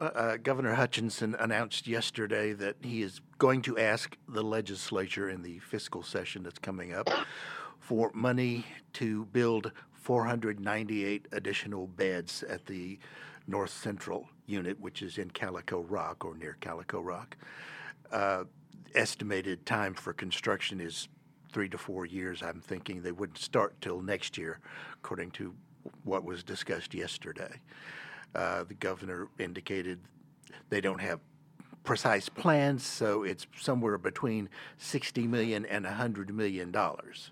Uh, 0.00 0.04
uh, 0.04 0.36
governor 0.36 0.74
Hutchinson 0.74 1.34
announced 1.38 1.88
yesterday 1.88 2.52
that 2.52 2.76
he 2.82 3.02
is 3.02 3.20
going 3.38 3.62
to 3.62 3.78
ask 3.78 4.16
the 4.28 4.42
legislature 4.42 5.28
in 5.28 5.42
the 5.42 5.58
fiscal 5.58 6.02
session 6.02 6.44
that's 6.44 6.58
coming 6.58 6.92
up 6.94 7.08
for 7.86 8.10
money 8.14 8.66
to 8.92 9.26
build 9.26 9.70
498 9.92 11.28
additional 11.30 11.86
beds 11.86 12.42
at 12.42 12.66
the 12.66 12.98
North 13.46 13.70
Central 13.70 14.28
unit, 14.46 14.80
which 14.80 15.02
is 15.02 15.18
in 15.18 15.30
Calico 15.30 15.82
Rock 15.82 16.24
or 16.24 16.36
near 16.36 16.56
Calico 16.60 17.00
Rock. 17.00 17.36
Uh, 18.10 18.42
estimated 18.96 19.64
time 19.66 19.94
for 19.94 20.12
construction 20.12 20.80
is 20.80 21.06
three 21.52 21.68
to 21.68 21.78
four 21.78 22.06
years. 22.06 22.42
I'm 22.42 22.60
thinking 22.60 23.02
they 23.02 23.12
wouldn't 23.12 23.38
start 23.38 23.80
till 23.80 24.00
next 24.00 24.36
year, 24.36 24.58
according 24.94 25.30
to 25.32 25.54
what 26.02 26.24
was 26.24 26.42
discussed 26.42 26.92
yesterday. 26.92 27.60
Uh, 28.34 28.64
the 28.64 28.74
governor 28.74 29.28
indicated 29.38 30.00
they 30.70 30.80
don't 30.80 31.00
have 31.00 31.20
precise 31.84 32.28
plans, 32.28 32.84
so 32.84 33.22
it's 33.22 33.46
somewhere 33.56 33.96
between 33.96 34.48
60 34.76 35.28
million 35.28 35.64
and 35.66 35.84
100 35.84 36.34
million 36.34 36.72
dollars 36.72 37.30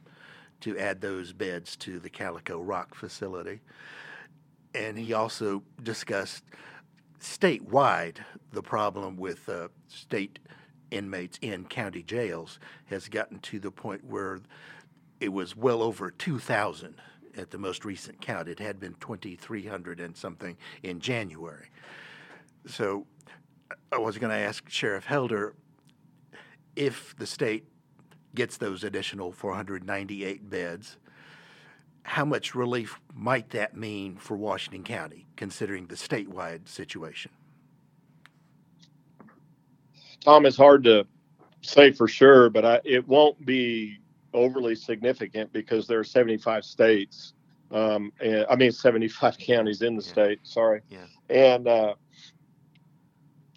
to 0.64 0.78
add 0.78 1.02
those 1.02 1.34
beds 1.34 1.76
to 1.76 1.98
the 1.98 2.08
Calico 2.08 2.58
Rock 2.58 2.94
facility. 2.94 3.60
And 4.74 4.98
he 4.98 5.12
also 5.12 5.62
discussed 5.82 6.42
statewide 7.20 8.16
the 8.50 8.62
problem 8.62 9.18
with 9.18 9.46
uh, 9.46 9.68
state 9.88 10.38
inmates 10.90 11.38
in 11.42 11.66
county 11.66 12.02
jails 12.02 12.58
has 12.86 13.08
gotten 13.08 13.40
to 13.40 13.60
the 13.60 13.70
point 13.70 14.04
where 14.04 14.40
it 15.20 15.28
was 15.28 15.54
well 15.54 15.82
over 15.82 16.10
2,000 16.10 16.94
at 17.36 17.50
the 17.50 17.58
most 17.58 17.84
recent 17.84 18.22
count. 18.22 18.48
It 18.48 18.58
had 18.58 18.80
been 18.80 18.94
2,300 19.00 20.00
and 20.00 20.16
something 20.16 20.56
in 20.82 20.98
January. 20.98 21.68
So 22.66 23.06
I 23.92 23.98
was 23.98 24.16
going 24.16 24.30
to 24.30 24.42
ask 24.42 24.66
Sheriff 24.70 25.04
Helder 25.04 25.54
if 26.74 27.14
the 27.18 27.26
state 27.26 27.66
gets 28.34 28.56
those 28.56 28.84
additional 28.84 29.32
498 29.32 30.48
beds, 30.50 30.96
how 32.02 32.24
much 32.24 32.54
relief 32.54 33.00
might 33.14 33.50
that 33.50 33.76
mean 33.76 34.16
for 34.16 34.36
Washington 34.36 34.84
County, 34.84 35.26
considering 35.36 35.86
the 35.86 35.94
statewide 35.94 36.68
situation? 36.68 37.30
Tom, 40.20 40.46
it's 40.46 40.56
hard 40.56 40.84
to 40.84 41.06
say 41.62 41.92
for 41.92 42.08
sure, 42.08 42.50
but 42.50 42.64
I, 42.64 42.80
it 42.84 43.06
won't 43.08 43.44
be 43.44 43.98
overly 44.32 44.74
significant 44.74 45.52
because 45.52 45.86
there 45.86 45.98
are 45.98 46.04
75 46.04 46.64
states. 46.64 47.34
Um, 47.70 48.12
and 48.20 48.46
I 48.50 48.56
mean, 48.56 48.72
75 48.72 49.38
counties 49.38 49.82
in 49.82 49.96
the 49.96 50.02
yeah. 50.02 50.12
state. 50.12 50.40
Sorry. 50.42 50.80
Yeah. 50.88 51.06
And 51.30 51.66
uh, 51.66 51.94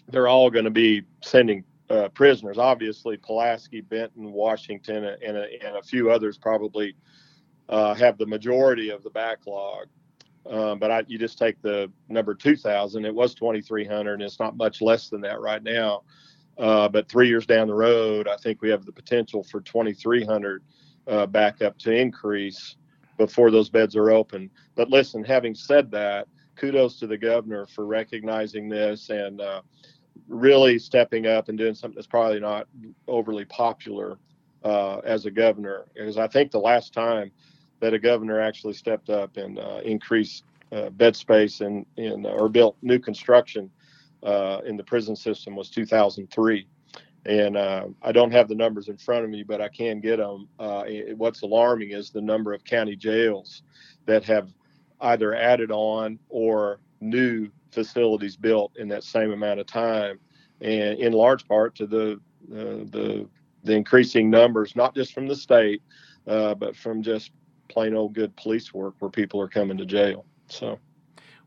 they're 0.08 0.28
all 0.28 0.50
going 0.50 0.64
to 0.64 0.70
be 0.70 1.02
sending 1.22 1.64
uh, 1.90 2.08
prisoners. 2.08 2.58
Obviously, 2.58 3.16
Pulaski, 3.16 3.80
Benton, 3.80 4.32
Washington, 4.32 5.04
and 5.04 5.36
a, 5.36 5.66
and 5.66 5.76
a 5.76 5.82
few 5.82 6.10
others 6.10 6.38
probably 6.38 6.94
uh, 7.68 7.94
have 7.94 8.18
the 8.18 8.26
majority 8.26 8.90
of 8.90 9.02
the 9.02 9.10
backlog. 9.10 9.86
Um, 10.48 10.78
but 10.78 10.90
I, 10.90 11.04
you 11.06 11.18
just 11.18 11.38
take 11.38 11.60
the 11.60 11.90
number 12.08 12.34
2,000. 12.34 13.04
It 13.04 13.14
was 13.14 13.34
2,300, 13.34 14.14
and 14.14 14.22
it's 14.22 14.40
not 14.40 14.56
much 14.56 14.80
less 14.80 15.08
than 15.08 15.20
that 15.22 15.40
right 15.40 15.62
now. 15.62 16.02
Uh, 16.56 16.88
but 16.88 17.08
three 17.08 17.28
years 17.28 17.46
down 17.46 17.68
the 17.68 17.74
road, 17.74 18.26
I 18.26 18.36
think 18.36 18.62
we 18.62 18.70
have 18.70 18.84
the 18.84 18.92
potential 18.92 19.44
for 19.44 19.60
2,300 19.60 20.62
uh, 21.06 21.26
back 21.26 21.62
up 21.62 21.78
to 21.78 21.92
increase 21.92 22.76
before 23.16 23.50
those 23.50 23.68
beds 23.68 23.94
are 23.94 24.10
open. 24.10 24.50
But 24.74 24.90
listen, 24.90 25.22
having 25.22 25.54
said 25.54 25.90
that, 25.92 26.26
kudos 26.56 26.98
to 26.98 27.06
the 27.06 27.18
governor 27.18 27.66
for 27.66 27.86
recognizing 27.86 28.68
this 28.68 29.10
and 29.10 29.40
uh, 29.40 29.62
really 30.26 30.78
stepping 30.78 31.26
up 31.26 31.48
and 31.48 31.58
doing 31.58 31.74
something 31.74 31.94
that's 31.94 32.06
probably 32.06 32.40
not 32.40 32.66
overly 33.06 33.44
popular 33.44 34.18
uh, 34.64 34.98
as 34.98 35.26
a 35.26 35.30
governor. 35.30 35.86
Because 35.94 36.18
I 36.18 36.26
think 36.26 36.50
the 36.50 36.58
last 36.58 36.92
time 36.92 37.30
that 37.80 37.94
a 37.94 37.98
governor 37.98 38.40
actually 38.40 38.74
stepped 38.74 39.10
up 39.10 39.36
and 39.36 39.58
uh, 39.58 39.80
increased 39.84 40.44
uh, 40.72 40.90
bed 40.90 41.16
space 41.16 41.60
in, 41.60 41.86
in 41.96 42.26
or 42.26 42.48
built 42.48 42.76
new 42.82 42.98
construction 42.98 43.70
uh, 44.22 44.60
in 44.66 44.76
the 44.76 44.84
prison 44.84 45.16
system 45.16 45.56
was 45.56 45.70
2003. 45.70 46.66
And 47.26 47.56
uh, 47.56 47.86
I 48.02 48.12
don't 48.12 48.30
have 48.30 48.48
the 48.48 48.54
numbers 48.54 48.88
in 48.88 48.96
front 48.96 49.24
of 49.24 49.30
me, 49.30 49.42
but 49.42 49.60
I 49.60 49.68
can 49.68 50.00
get 50.00 50.16
them. 50.16 50.48
Uh, 50.58 50.84
what's 51.16 51.42
alarming 51.42 51.90
is 51.90 52.10
the 52.10 52.20
number 52.20 52.52
of 52.52 52.64
county 52.64 52.96
jails 52.96 53.62
that 54.06 54.24
have 54.24 54.48
either 55.00 55.34
added 55.34 55.70
on 55.70 56.18
or 56.28 56.80
new 57.00 57.48
facilities 57.70 58.36
built 58.36 58.72
in 58.76 58.88
that 58.88 59.04
same 59.04 59.32
amount 59.32 59.60
of 59.60 59.66
time, 59.66 60.18
and 60.60 60.98
in 60.98 61.12
large 61.12 61.46
part 61.46 61.74
to 61.76 61.86
the 61.86 62.20
uh, 62.52 62.84
the 62.90 63.28
the 63.64 63.72
increasing 63.74 64.30
numbers, 64.30 64.76
not 64.76 64.94
just 64.94 65.12
from 65.12 65.26
the 65.26 65.36
state, 65.36 65.82
uh, 66.26 66.54
but 66.54 66.76
from 66.76 67.02
just 67.02 67.32
plain 67.68 67.94
old 67.94 68.14
good 68.14 68.34
police 68.36 68.72
work 68.72 68.94
where 68.98 69.10
people 69.10 69.40
are 69.40 69.48
coming 69.48 69.76
to 69.76 69.86
jail. 69.86 70.24
So. 70.48 70.78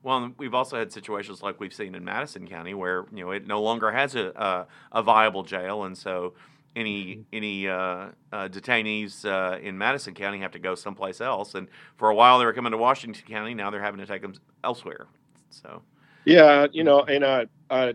Well, 0.03 0.31
we've 0.37 0.55
also 0.55 0.79
had 0.79 0.91
situations 0.91 1.43
like 1.43 1.59
we've 1.59 1.73
seen 1.73 1.93
in 1.93 2.03
Madison 2.03 2.47
County 2.47 2.73
where 2.73 3.05
you 3.13 3.23
know 3.23 3.31
it 3.31 3.45
no 3.45 3.61
longer 3.61 3.91
has 3.91 4.15
a 4.15 4.31
a, 4.35 4.99
a 4.99 5.03
viable 5.03 5.43
jail, 5.43 5.83
and 5.83 5.95
so 5.95 6.33
any 6.75 7.05
mm-hmm. 7.05 7.21
any 7.33 7.67
uh, 7.67 8.07
uh, 8.31 8.47
detainees 8.47 9.25
uh, 9.25 9.59
in 9.59 9.77
Madison 9.77 10.13
County 10.13 10.39
have 10.39 10.51
to 10.51 10.59
go 10.59 10.73
someplace 10.73 11.21
else. 11.21 11.53
And 11.53 11.67
for 11.97 12.09
a 12.09 12.15
while 12.15 12.39
they 12.39 12.45
were 12.45 12.53
coming 12.53 12.71
to 12.71 12.77
Washington 12.77 13.23
County. 13.27 13.53
Now 13.53 13.69
they're 13.69 13.81
having 13.81 13.99
to 13.99 14.07
take 14.07 14.21
them 14.21 14.33
elsewhere. 14.63 15.05
So. 15.49 15.83
Yeah, 16.25 16.67
you 16.71 16.83
know, 16.83 17.03
and 17.03 17.25
I 17.25 17.47
I, 17.69 17.93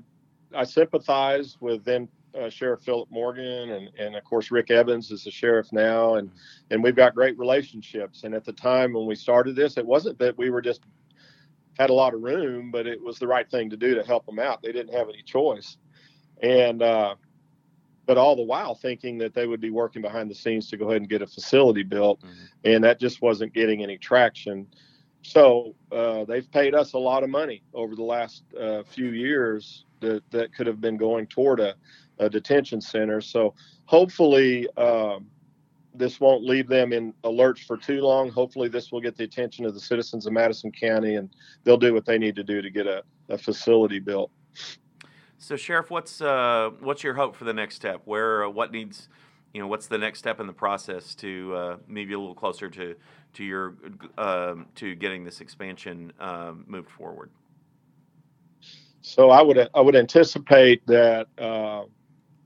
I 0.54 0.64
sympathize 0.64 1.56
with 1.60 1.84
then 1.84 2.08
uh, 2.38 2.50
Sheriff 2.50 2.82
Philip 2.82 3.10
Morgan 3.10 3.70
and 3.70 3.90
and 3.98 4.16
of 4.16 4.24
course 4.24 4.50
Rick 4.50 4.70
Evans 4.70 5.10
is 5.10 5.24
the 5.24 5.30
sheriff 5.30 5.72
now, 5.72 6.16
and 6.16 6.28
mm-hmm. 6.28 6.38
and 6.72 6.82
we've 6.82 6.96
got 6.96 7.14
great 7.14 7.38
relationships. 7.38 8.24
And 8.24 8.34
at 8.34 8.44
the 8.44 8.52
time 8.52 8.92
when 8.92 9.06
we 9.06 9.14
started 9.14 9.56
this, 9.56 9.76
it 9.76 9.86
wasn't 9.86 10.18
that 10.18 10.36
we 10.36 10.50
were 10.50 10.62
just 10.62 10.82
had 11.78 11.90
a 11.90 11.94
lot 11.94 12.14
of 12.14 12.22
room, 12.22 12.70
but 12.70 12.86
it 12.86 13.02
was 13.02 13.18
the 13.18 13.26
right 13.26 13.50
thing 13.50 13.70
to 13.70 13.76
do 13.76 13.94
to 13.94 14.02
help 14.02 14.24
them 14.26 14.38
out. 14.38 14.62
They 14.62 14.72
didn't 14.72 14.94
have 14.94 15.08
any 15.08 15.22
choice, 15.22 15.76
and 16.42 16.82
uh, 16.82 17.14
but 18.06 18.18
all 18.18 18.36
the 18.36 18.42
while 18.42 18.74
thinking 18.74 19.18
that 19.18 19.34
they 19.34 19.46
would 19.46 19.60
be 19.60 19.70
working 19.70 20.02
behind 20.02 20.30
the 20.30 20.34
scenes 20.34 20.68
to 20.70 20.76
go 20.76 20.88
ahead 20.88 21.02
and 21.02 21.08
get 21.10 21.22
a 21.22 21.26
facility 21.26 21.82
built, 21.82 22.20
mm-hmm. 22.20 22.44
and 22.64 22.84
that 22.84 23.00
just 23.00 23.22
wasn't 23.22 23.52
getting 23.52 23.82
any 23.82 23.98
traction. 23.98 24.66
So 25.26 25.74
uh, 25.90 26.24
they've 26.24 26.48
paid 26.52 26.72
us 26.74 26.92
a 26.92 26.98
lot 26.98 27.24
of 27.24 27.30
money 27.30 27.62
over 27.74 27.96
the 27.96 28.04
last 28.04 28.44
uh, 28.54 28.84
few 28.84 29.08
years 29.08 29.84
that 29.98 30.22
that 30.30 30.54
could 30.54 30.68
have 30.68 30.80
been 30.80 30.96
going 30.96 31.26
toward 31.26 31.58
a, 31.58 31.74
a 32.20 32.30
detention 32.30 32.80
center. 32.80 33.20
So 33.20 33.54
hopefully. 33.86 34.68
Um, 34.76 35.26
this 35.98 36.20
won't 36.20 36.44
leave 36.44 36.68
them 36.68 36.92
in 36.92 37.14
a 37.24 37.30
lurch 37.30 37.66
for 37.66 37.78
too 37.78 38.02
long. 38.02 38.28
Hopefully, 38.28 38.68
this 38.68 38.92
will 38.92 39.00
get 39.00 39.16
the 39.16 39.24
attention 39.24 39.64
of 39.64 39.72
the 39.72 39.80
citizens 39.80 40.26
of 40.26 40.34
Madison 40.34 40.70
County, 40.70 41.14
and 41.14 41.30
they'll 41.64 41.78
do 41.78 41.94
what 41.94 42.04
they 42.04 42.18
need 42.18 42.36
to 42.36 42.44
do 42.44 42.60
to 42.60 42.68
get 42.68 42.86
a, 42.86 43.02
a 43.30 43.38
facility 43.38 43.98
built. 43.98 44.30
So, 45.38 45.56
Sheriff, 45.56 45.90
what's 45.90 46.20
uh, 46.20 46.70
what's 46.80 47.02
your 47.02 47.14
hope 47.14 47.34
for 47.34 47.44
the 47.44 47.54
next 47.54 47.76
step? 47.76 48.02
Where 48.04 48.44
uh, 48.44 48.50
what 48.50 48.72
needs, 48.72 49.08
you 49.56 49.62
know, 49.62 49.68
what's 49.68 49.86
the 49.86 49.96
next 49.96 50.18
step 50.18 50.38
in 50.38 50.46
the 50.46 50.52
process 50.52 51.14
to 51.14 51.54
uh, 51.54 51.76
maybe 51.88 52.12
a 52.12 52.18
little 52.18 52.34
closer 52.34 52.68
to 52.68 52.94
to 53.32 53.42
your 53.42 53.74
um, 54.18 54.66
to 54.74 54.94
getting 54.94 55.24
this 55.24 55.40
expansion 55.40 56.12
um, 56.20 56.66
moved 56.66 56.90
forward? 56.90 57.30
So, 59.00 59.30
I 59.30 59.40
would 59.40 59.70
I 59.74 59.80
would 59.80 59.96
anticipate 59.96 60.86
that 60.88 61.28
uh, 61.38 61.84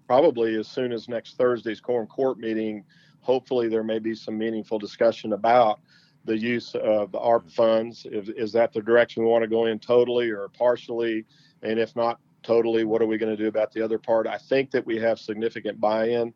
probably 0.07 0.55
as 0.55 0.69
soon 0.69 0.93
as 0.93 1.09
next 1.09 1.37
Thursday's 1.37 1.81
quorum 1.81 2.07
court 2.07 2.39
meeting 2.39 2.85
hopefully 3.23 3.69
there 3.69 3.83
may 3.83 3.99
be 3.99 4.15
some 4.15 4.39
meaningful 4.39 4.79
discussion 4.79 5.33
about 5.33 5.81
the 6.27 6.39
use 6.39 6.77
of 6.77 7.11
the 7.11 7.19
ARP 7.19 7.51
funds. 7.51 8.07
Is, 8.09 8.29
is 8.29 8.53
that 8.53 8.73
the 8.73 8.81
direction 8.81 9.25
we 9.25 9.29
want 9.29 9.43
to 9.43 9.49
go 9.49 9.67
in 9.67 9.81
totally 9.81 10.31
or 10.31 10.49
partially? 10.57 11.27
And 11.63 11.81
if 11.81 11.97
not 11.97 12.21
totally, 12.45 12.85
what 12.85 13.03
are 13.03 13.07
we 13.07 13.19
going 13.19 13.37
to 13.37 13.43
do 13.43 13.49
about 13.49 13.73
the 13.73 13.83
other 13.83 13.99
part? 13.99 14.29
I 14.29 14.39
think 14.39 14.71
that 14.71 14.87
we 14.87 14.97
have 14.99 15.19
significant 15.19 15.81
buy-in 15.81 16.33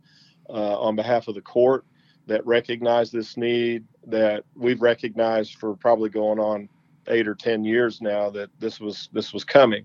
uh, 0.49 0.79
on 0.81 0.97
behalf 0.97 1.29
of 1.29 1.35
the 1.35 1.41
court 1.41 1.85
that 2.27 2.45
recognize 2.47 3.11
this 3.11 3.37
need 3.37 3.85
that 4.07 4.45
we've 4.55 4.81
recognized 4.81 5.57
for 5.57 5.75
probably 5.77 6.09
going 6.09 6.39
on 6.39 6.69
eight 7.09 7.29
or 7.29 7.35
ten 7.35 7.65
years 7.65 8.01
now 8.01 8.31
that 8.31 8.49
this 8.59 8.81
was 8.81 9.09
this 9.13 9.33
was 9.33 9.45
coming. 9.45 9.85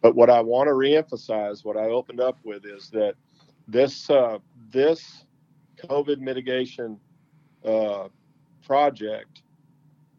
But 0.00 0.14
what 0.14 0.30
I 0.30 0.40
want 0.40 0.68
to 0.68 0.72
reemphasize, 0.72 1.64
what 1.64 1.76
I 1.76 1.84
opened 1.86 2.20
up 2.20 2.38
with, 2.44 2.64
is 2.64 2.88
that 2.90 3.14
this 3.66 4.08
uh, 4.08 4.38
this 4.70 5.24
COVID 5.84 6.20
mitigation 6.20 6.98
uh, 7.64 8.08
project 8.64 9.42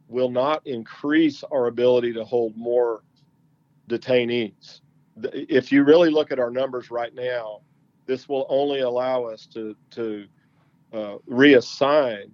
will 0.07 0.29
not 0.29 0.65
increase 0.65 1.43
our 1.51 1.67
ability 1.67 2.13
to 2.13 2.23
hold 2.23 2.55
more 2.57 3.03
detainees. 3.87 4.81
If 5.21 5.71
you 5.71 5.83
really 5.83 6.09
look 6.09 6.31
at 6.31 6.39
our 6.39 6.49
numbers 6.49 6.89
right 6.91 7.13
now, 7.13 7.61
this 8.09 8.27
will 8.27 8.47
only 8.49 8.79
allow 8.79 9.23
us 9.23 9.45
to 9.45 9.75
to 9.91 10.25
uh, 10.91 11.17
reassign 11.29 12.31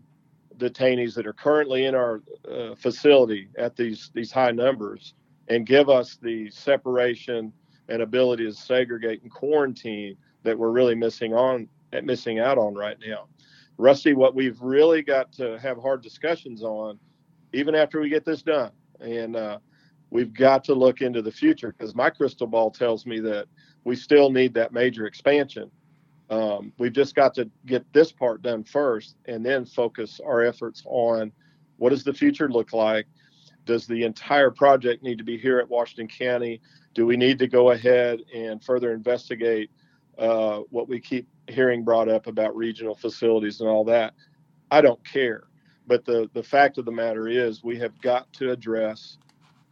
detainees 0.58 1.14
that 1.14 1.28
are 1.28 1.34
currently 1.34 1.86
in 1.86 1.94
our 1.94 2.24
uh, 2.50 2.74
facility 2.76 3.50
at 3.58 3.76
these 3.76 4.10
these 4.14 4.32
high 4.32 4.52
numbers 4.52 5.16
and 5.50 5.68
give 5.68 5.90
us 5.90 6.18
the 6.22 6.50
separation 6.50 7.52
and 7.90 8.02
ability 8.02 8.46
to 8.46 8.54
segregate 8.54 9.22
and 9.22 9.30
quarantine 9.30 10.16
that 10.44 10.58
we're 10.58 10.72
really 10.72 10.96
missing 10.96 11.34
on 11.34 11.68
missing 12.04 12.40
out 12.40 12.58
on 12.58 12.74
right 12.74 12.98
now. 13.06 13.28
Rusty, 13.78 14.14
what 14.14 14.34
we've 14.34 14.62
really 14.62 15.02
got 15.02 15.34
to 15.34 15.60
have 15.60 15.78
hard 15.78 16.02
discussions 16.02 16.64
on, 16.64 16.98
even 17.52 17.76
after 17.76 18.00
we 18.00 18.08
get 18.10 18.24
this 18.24 18.42
done, 18.42 18.72
and 19.02 19.36
uh, 19.36 19.60
we've 20.16 20.34
got 20.34 20.64
to 20.64 20.74
look 20.74 21.02
into 21.02 21.22
the 21.22 21.32
future 21.32 21.76
because 21.78 21.94
my 21.94 22.10
crystal 22.10 22.48
ball 22.48 22.72
tells 22.72 23.06
me 23.06 23.20
that 23.20 23.48
we 23.84 23.98
still 23.98 24.30
need 24.30 24.54
that 24.54 24.72
major 24.72 25.06
expansion. 25.06 25.70
Um, 26.30 26.72
we've 26.80 26.94
just 26.94 27.16
got 27.16 27.34
to 27.36 27.50
get 27.66 27.86
this 27.92 28.14
part 28.14 28.42
done 28.42 28.64
first 28.64 29.18
and 29.26 29.46
then 29.46 29.66
focus 29.66 30.22
our 30.26 30.42
efforts 30.42 30.84
on 30.86 31.34
what 31.78 31.90
does 31.90 32.06
the 32.06 32.14
future 32.14 32.50
look 32.50 32.72
like? 32.72 33.08
Does 33.66 33.88
the 33.88 34.04
entire 34.04 34.52
project 34.52 35.04
need 35.04 35.18
to 35.18 35.26
be 35.26 35.38
here 35.38 35.60
at 35.60 35.70
Washington 35.70 36.08
County? 36.08 36.62
Do 36.94 37.06
we 37.06 37.18
need 37.18 37.38
to 37.40 37.48
go 37.48 37.72
ahead 37.72 38.22
and 38.34 38.64
further 38.64 38.94
investigate 38.94 39.70
uh, 40.18 40.60
what 40.70 40.88
we 40.88 40.98
keep 40.98 41.28
hearing 41.50 41.84
brought 41.84 42.08
up 42.08 42.28
about 42.28 42.56
regional 42.56 42.96
facilities 42.96 43.60
and 43.60 43.70
all 43.70 43.84
that. 43.84 44.14
I 44.72 44.80
don't 44.80 45.04
care. 45.06 45.44
But 45.88 46.06
the, 46.06 46.30
the 46.34 46.42
fact 46.42 46.78
of 46.78 46.86
the 46.86 46.92
matter 46.92 47.28
is, 47.28 47.66
we 47.66 47.78
have 47.80 48.00
got 48.02 48.32
to 48.34 48.52
address 48.52 49.18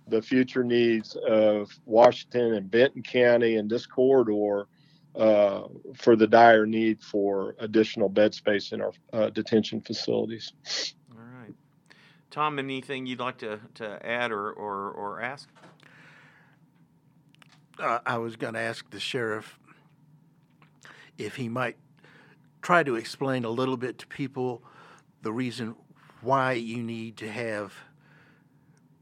the 0.08 0.22
future 0.22 0.64
needs 0.64 1.16
of 1.28 1.72
Washington 1.86 2.56
and 2.56 2.70
Benton 2.70 3.04
County 3.04 3.56
and 3.56 3.70
this 3.70 3.86
corridor 3.86 4.68
uh, 5.16 5.64
for 5.96 6.16
the 6.16 6.28
dire 6.28 6.66
need 6.66 7.02
for 7.02 7.56
additional 7.60 8.10
bed 8.10 8.34
space 8.34 8.72
in 8.72 8.82
our 8.82 8.94
uh, 9.14 9.30
detention 9.30 9.80
facilities. 9.80 10.54
All 11.12 11.24
right. 11.40 11.54
Tom, 12.32 12.60
anything 12.60 13.06
you'd 13.06 13.20
like 13.20 13.38
to, 13.40 13.60
to 13.76 14.06
add 14.06 14.32
or, 14.32 14.52
or, 14.52 14.92
or 14.92 15.22
ask? 15.22 15.48
Uh, 17.80 18.00
I 18.06 18.18
was 18.18 18.36
going 18.36 18.54
to 18.56 18.60
ask 18.60 18.90
the 18.90 19.00
sheriff 19.00 19.60
if 21.18 21.36
he 21.36 21.48
might 21.48 21.78
try 22.62 22.84
to 22.84 22.96
explain 22.96 23.46
a 23.46 23.50
little 23.50 23.78
bit 23.78 24.00
to 24.00 24.08
people 24.08 24.64
the 25.22 25.32
reason 25.32 25.76
why 26.22 26.54
you 26.54 26.82
need 26.82 27.18
to 27.18 27.30
have 27.30 27.74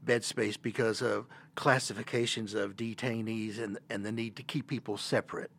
bed 0.04 0.24
space 0.24 0.56
because 0.56 1.00
of 1.02 1.26
classifications 1.54 2.54
of 2.54 2.76
detainees 2.76 3.62
and 3.62 3.78
and 3.90 4.04
the 4.04 4.12
need 4.12 4.36
to 4.36 4.42
keep 4.42 4.66
people 4.66 4.96
separate. 4.96 5.50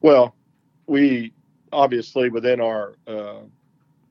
Well, 0.00 0.34
we 0.86 1.32
obviously 1.72 2.30
within 2.30 2.60
our 2.60 2.96
uh, 3.06 3.40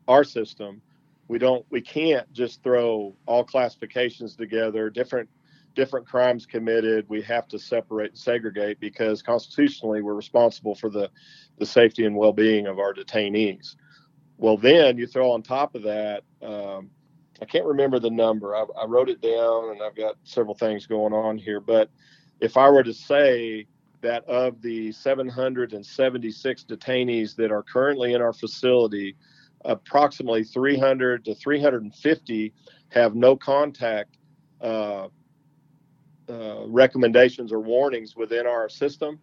our 0.07 0.23
system, 0.23 0.81
we 1.27 1.37
don't 1.37 1.65
we 1.69 1.81
can't 1.81 2.31
just 2.33 2.63
throw 2.63 3.13
all 3.25 3.43
classifications 3.43 4.35
together, 4.35 4.89
different 4.89 5.29
different 5.77 6.07
crimes 6.07 6.47
committed, 6.47 7.05
we 7.07 7.21
have 7.21 7.47
to 7.47 7.59
separate 7.59 8.09
and 8.09 8.17
segregate 8.17 8.79
because 8.79 9.21
constitutionally 9.21 10.01
we're 10.01 10.15
responsible 10.15 10.73
for 10.73 10.89
the, 10.89 11.07
the 11.59 11.65
safety 11.67 12.03
and 12.05 12.15
well 12.15 12.33
being 12.33 12.65
of 12.65 12.79
our 12.79 12.95
detainees. 12.95 13.75
Well, 14.39 14.57
then 14.57 14.97
you 14.97 15.05
throw 15.05 15.29
on 15.31 15.43
top 15.43 15.75
of 15.75 15.83
that, 15.83 16.23
um, 16.41 16.89
I 17.41 17.45
can't 17.45 17.65
remember 17.65 17.99
the 17.99 18.09
number. 18.09 18.55
I, 18.55 18.65
I, 18.79 18.85
wrote 18.85 19.09
it 19.09 19.21
down 19.21 19.71
and 19.71 19.81
I've 19.81 19.95
got 19.95 20.15
several 20.23 20.55
things 20.55 20.87
going 20.87 21.13
on 21.13 21.37
here. 21.37 21.59
But 21.59 21.89
if 22.39 22.57
I 22.57 22.69
were 22.69 22.83
to 22.83 22.93
say 22.93 23.67
that 24.01 24.25
of 24.25 24.61
the 24.61 24.91
776 24.91 26.65
detainees 26.65 27.35
that 27.35 27.51
are 27.51 27.63
currently 27.63 28.13
in 28.13 28.21
our 28.21 28.33
facility, 28.33 29.15
approximately 29.65 30.43
300 30.43 31.25
to 31.25 31.35
350 31.35 32.53
have 32.89 33.15
no 33.15 33.35
contact 33.35 34.17
uh, 34.61 35.07
uh, 36.29 36.67
recommendations 36.67 37.51
or 37.51 37.59
warnings 37.59 38.15
within 38.15 38.47
our 38.47 38.69
system. 38.69 39.19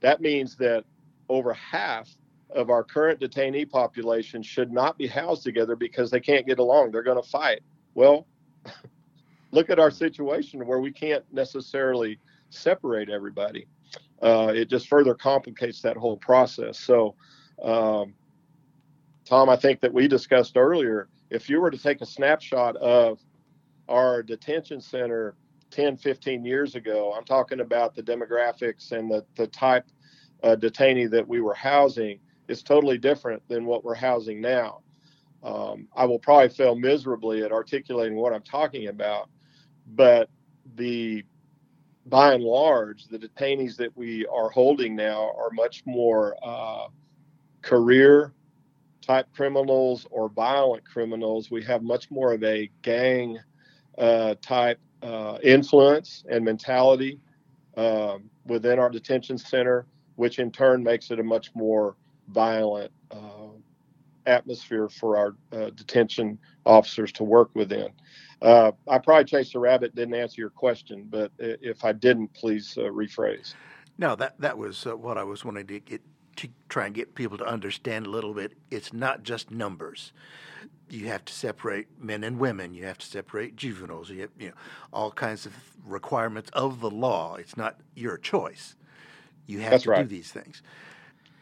That 0.00 0.20
means 0.20 0.56
that 0.56 0.84
over 1.28 1.52
half 1.52 2.08
of 2.54 2.70
our 2.70 2.82
current 2.82 3.20
detainee 3.20 3.68
population 3.68 4.42
should 4.42 4.72
not 4.72 4.98
be 4.98 5.06
housed 5.06 5.42
together 5.42 5.76
because 5.76 6.10
they 6.10 6.20
can't 6.20 6.46
get 6.46 6.58
along. 6.58 6.90
They're 6.90 7.02
going 7.02 7.22
to 7.22 7.28
fight. 7.28 7.62
Well, 7.94 8.26
look 9.50 9.70
at 9.70 9.78
our 9.78 9.90
situation 9.90 10.66
where 10.66 10.80
we 10.80 10.92
can't 10.92 11.24
necessarily 11.32 12.18
separate 12.50 13.08
everybody. 13.08 13.66
Uh, 14.22 14.52
it 14.54 14.68
just 14.68 14.88
further 14.88 15.14
complicates 15.14 15.80
that 15.82 15.96
whole 15.96 16.16
process. 16.16 16.78
So, 16.78 17.14
um, 17.62 18.14
Tom, 19.24 19.48
I 19.48 19.56
think 19.56 19.80
that 19.80 19.92
we 19.92 20.08
discussed 20.08 20.56
earlier, 20.56 21.08
if 21.30 21.48
you 21.48 21.60
were 21.60 21.70
to 21.70 21.78
take 21.78 22.00
a 22.00 22.06
snapshot 22.06 22.76
of 22.76 23.20
our 23.88 24.22
detention 24.22 24.80
center 24.80 25.34
10, 25.70 25.96
15 25.96 26.44
years 26.44 26.74
ago, 26.74 27.14
I'm 27.16 27.24
talking 27.24 27.60
about 27.60 27.94
the 27.94 28.02
demographics 28.02 28.92
and 28.92 29.10
the, 29.10 29.24
the 29.36 29.46
type 29.46 29.84
uh, 30.42 30.56
detainee 30.56 31.10
that 31.10 31.26
we 31.26 31.40
were 31.40 31.54
housing 31.54 32.18
is 32.50 32.62
totally 32.62 32.98
different 32.98 33.42
than 33.48 33.64
what 33.64 33.84
we're 33.84 33.94
housing 33.94 34.40
now. 34.40 34.80
Um, 35.42 35.88
I 35.96 36.04
will 36.04 36.18
probably 36.18 36.50
fail 36.50 36.74
miserably 36.74 37.42
at 37.42 37.52
articulating 37.52 38.16
what 38.16 38.34
I'm 38.34 38.42
talking 38.42 38.88
about, 38.88 39.30
but 39.86 40.28
the 40.74 41.24
by 42.06 42.34
and 42.34 42.42
large, 42.42 43.06
the 43.06 43.18
detainees 43.18 43.76
that 43.76 43.96
we 43.96 44.26
are 44.26 44.50
holding 44.50 44.96
now 44.96 45.32
are 45.38 45.50
much 45.52 45.82
more 45.86 46.36
uh, 46.42 46.88
career 47.62 48.32
type 49.00 49.26
criminals 49.32 50.06
or 50.10 50.28
violent 50.28 50.84
criminals. 50.84 51.50
We 51.50 51.62
have 51.64 51.82
much 51.82 52.10
more 52.10 52.32
of 52.32 52.42
a 52.42 52.70
gang 52.82 53.38
uh, 53.96 54.34
type 54.42 54.80
uh, 55.02 55.38
influence 55.42 56.24
and 56.28 56.44
mentality 56.44 57.20
um, 57.76 58.28
within 58.46 58.78
our 58.78 58.90
detention 58.90 59.38
center, 59.38 59.86
which 60.16 60.38
in 60.38 60.50
turn 60.50 60.82
makes 60.82 61.10
it 61.10 61.20
a 61.20 61.22
much 61.22 61.50
more 61.54 61.96
violent 62.32 62.92
uh, 63.10 63.48
atmosphere 64.26 64.88
for 64.88 65.16
our 65.16 65.36
uh, 65.52 65.70
detention 65.70 66.38
officers 66.66 67.12
to 67.12 67.24
work 67.24 67.50
within. 67.54 67.88
Uh, 68.42 68.72
I 68.88 68.98
probably 68.98 69.24
chased 69.24 69.54
a 69.54 69.58
rabbit, 69.58 69.94
didn't 69.94 70.14
answer 70.14 70.40
your 70.40 70.50
question, 70.50 71.06
but 71.10 71.32
if 71.38 71.84
I 71.84 71.92
didn't, 71.92 72.32
please 72.34 72.76
uh, 72.78 72.82
rephrase. 72.82 73.54
No, 73.98 74.16
that 74.16 74.40
that 74.40 74.58
was 74.58 74.86
uh, 74.86 74.96
what 74.96 75.18
I 75.18 75.24
was 75.24 75.44
wanting 75.44 75.66
to 75.68 75.80
get 75.80 76.02
to 76.36 76.48
try 76.68 76.86
and 76.86 76.94
get 76.94 77.14
people 77.14 77.38
to 77.38 77.46
understand 77.46 78.06
a 78.06 78.10
little 78.10 78.34
bit. 78.34 78.52
It's 78.70 78.92
not 78.92 79.22
just 79.22 79.50
numbers. 79.50 80.12
You 80.88 81.06
have 81.08 81.24
to 81.26 81.32
separate 81.32 81.88
men 82.02 82.24
and 82.24 82.38
women. 82.38 82.74
You 82.74 82.84
have 82.86 82.98
to 82.98 83.06
separate 83.06 83.56
juveniles. 83.56 84.10
You 84.10 84.22
have 84.22 84.30
you 84.38 84.48
know 84.48 84.54
all 84.92 85.12
kinds 85.12 85.46
of 85.46 85.54
requirements 85.84 86.50
of 86.54 86.80
the 86.80 86.90
law. 86.90 87.36
It's 87.36 87.56
not 87.56 87.80
your 87.94 88.16
choice. 88.18 88.74
You 89.46 89.60
have 89.60 89.72
That's 89.72 89.84
to 89.84 89.90
right. 89.90 90.04
do 90.04 90.08
these 90.08 90.32
things. 90.32 90.62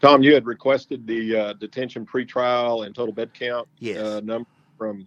Tom, 0.01 0.23
you 0.23 0.33
had 0.35 0.47
requested 0.47 1.07
the 1.07 1.37
uh, 1.37 1.53
detention 1.55 2.07
pretrial 2.07 2.87
and 2.87 2.95
total 2.95 3.13
bed 3.13 3.35
count 3.35 3.69
Yes. 3.79 3.99
uh, 3.99 4.21
number 4.21 4.49
from, 4.77 5.07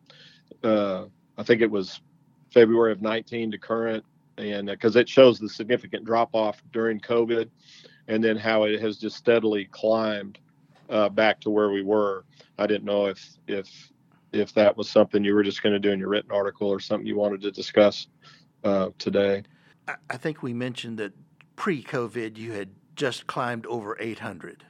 uh, 0.64 1.06
I 1.38 1.44
think 1.44 1.62
it 1.62 1.72
was 1.72 2.02
February 2.54 2.92
of 2.92 3.02
19 3.02 3.52
to 3.52 3.58
current, 3.58 4.04
and 4.38 4.68
because 4.68 4.96
it 4.96 5.08
shows 5.08 5.40
the 5.40 5.48
significant 5.48 6.04
drop 6.04 6.30
off 6.34 6.62
during 6.74 7.00
COVID, 7.00 7.50
and 8.08 8.24
then 8.24 8.36
how 8.36 8.64
it 8.64 8.82
has 8.82 8.98
just 8.98 9.16
steadily 9.16 9.66
climbed 9.66 10.40
uh, 10.90 11.08
back 11.10 11.40
to 11.42 11.50
where 11.50 11.70
we 11.70 11.82
were. 11.82 12.26
I 12.58 12.68
didn't 12.68 12.84
know 12.84 13.06
if 13.06 13.26
if 13.48 13.92
if 14.34 14.54
that 14.54 14.76
was 14.76 14.90
something 14.90 15.24
you 15.24 15.34
were 15.34 15.44
just 15.44 15.64
going 15.64 15.74
to 15.74 15.80
do 15.80 15.92
in 15.92 16.00
your 16.00 16.10
written 16.10 16.32
article 16.32 16.68
or 16.70 16.80
something 16.80 17.06
you 17.08 17.18
wanted 17.18 17.42
to 17.42 17.52
discuss 17.52 18.08
uh, 18.64 18.90
today. 18.98 19.44
I, 19.88 19.96
I 20.10 20.18
think 20.18 20.42
we 20.44 20.54
mentioned 20.54 20.98
that 21.00 21.14
pre-COVID 21.56 22.38
you 22.38 22.54
had 22.54 22.70
just 22.96 23.28
climbed 23.28 23.66
over 23.66 23.98
800, 24.00 24.64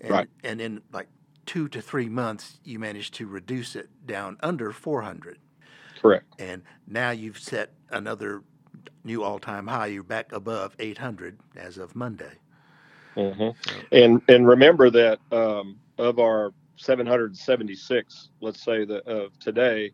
and, 0.00 0.10
Right. 0.10 0.28
And 0.44 0.60
in 0.60 0.82
like 0.92 1.08
two 1.46 1.68
to 1.68 1.80
three 1.80 2.08
months, 2.08 2.60
you 2.64 2.78
managed 2.78 3.14
to 3.14 3.26
reduce 3.26 3.76
it 3.76 3.88
down 4.06 4.36
under 4.40 4.72
400. 4.72 5.38
Correct. 6.00 6.24
And 6.38 6.62
now 6.86 7.10
you've 7.10 7.38
set 7.38 7.72
another 7.90 8.42
new 9.04 9.22
all-time 9.22 9.66
high. 9.66 9.86
You're 9.86 10.02
back 10.02 10.32
above 10.32 10.74
800 10.78 11.38
as 11.56 11.78
of 11.78 11.94
Monday. 11.94 12.38
Mm-hmm. 13.16 13.50
And 13.92 14.22
and 14.28 14.46
remember 14.46 14.90
that 14.90 15.18
um, 15.32 15.78
of 15.98 16.18
our 16.18 16.52
776, 16.76 18.28
let's 18.40 18.62
say 18.62 18.84
that 18.84 19.06
of 19.06 19.38
today, 19.38 19.92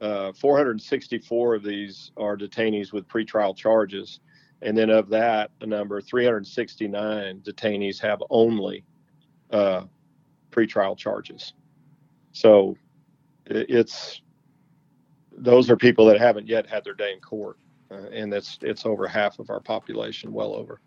uh, 0.00 0.32
464 0.32 1.54
of 1.54 1.62
these 1.62 2.10
are 2.16 2.36
detainees 2.36 2.92
with 2.92 3.08
pretrial 3.08 3.56
charges, 3.56 4.20
and 4.62 4.76
then 4.76 4.90
of 4.90 5.08
that, 5.10 5.50
a 5.60 5.66
number 5.66 6.00
369 6.00 7.40
detainees 7.40 8.00
have 8.00 8.22
only 8.30 8.84
uh, 9.50 9.82
pretrial 10.50 10.96
charges. 10.96 11.52
So 12.32 12.76
it's 13.46 14.22
those 15.36 15.70
are 15.70 15.76
people 15.76 16.06
that 16.06 16.18
haven't 16.18 16.46
yet 16.46 16.66
had 16.66 16.84
their 16.84 16.94
day 16.94 17.12
in 17.12 17.20
court, 17.20 17.56
uh, 17.90 18.08
and 18.12 18.32
that's 18.32 18.58
it's 18.62 18.84
over 18.84 19.06
half 19.06 19.38
of 19.38 19.50
our 19.50 19.60
population, 19.60 20.32
well 20.32 20.54
over. 20.54 20.80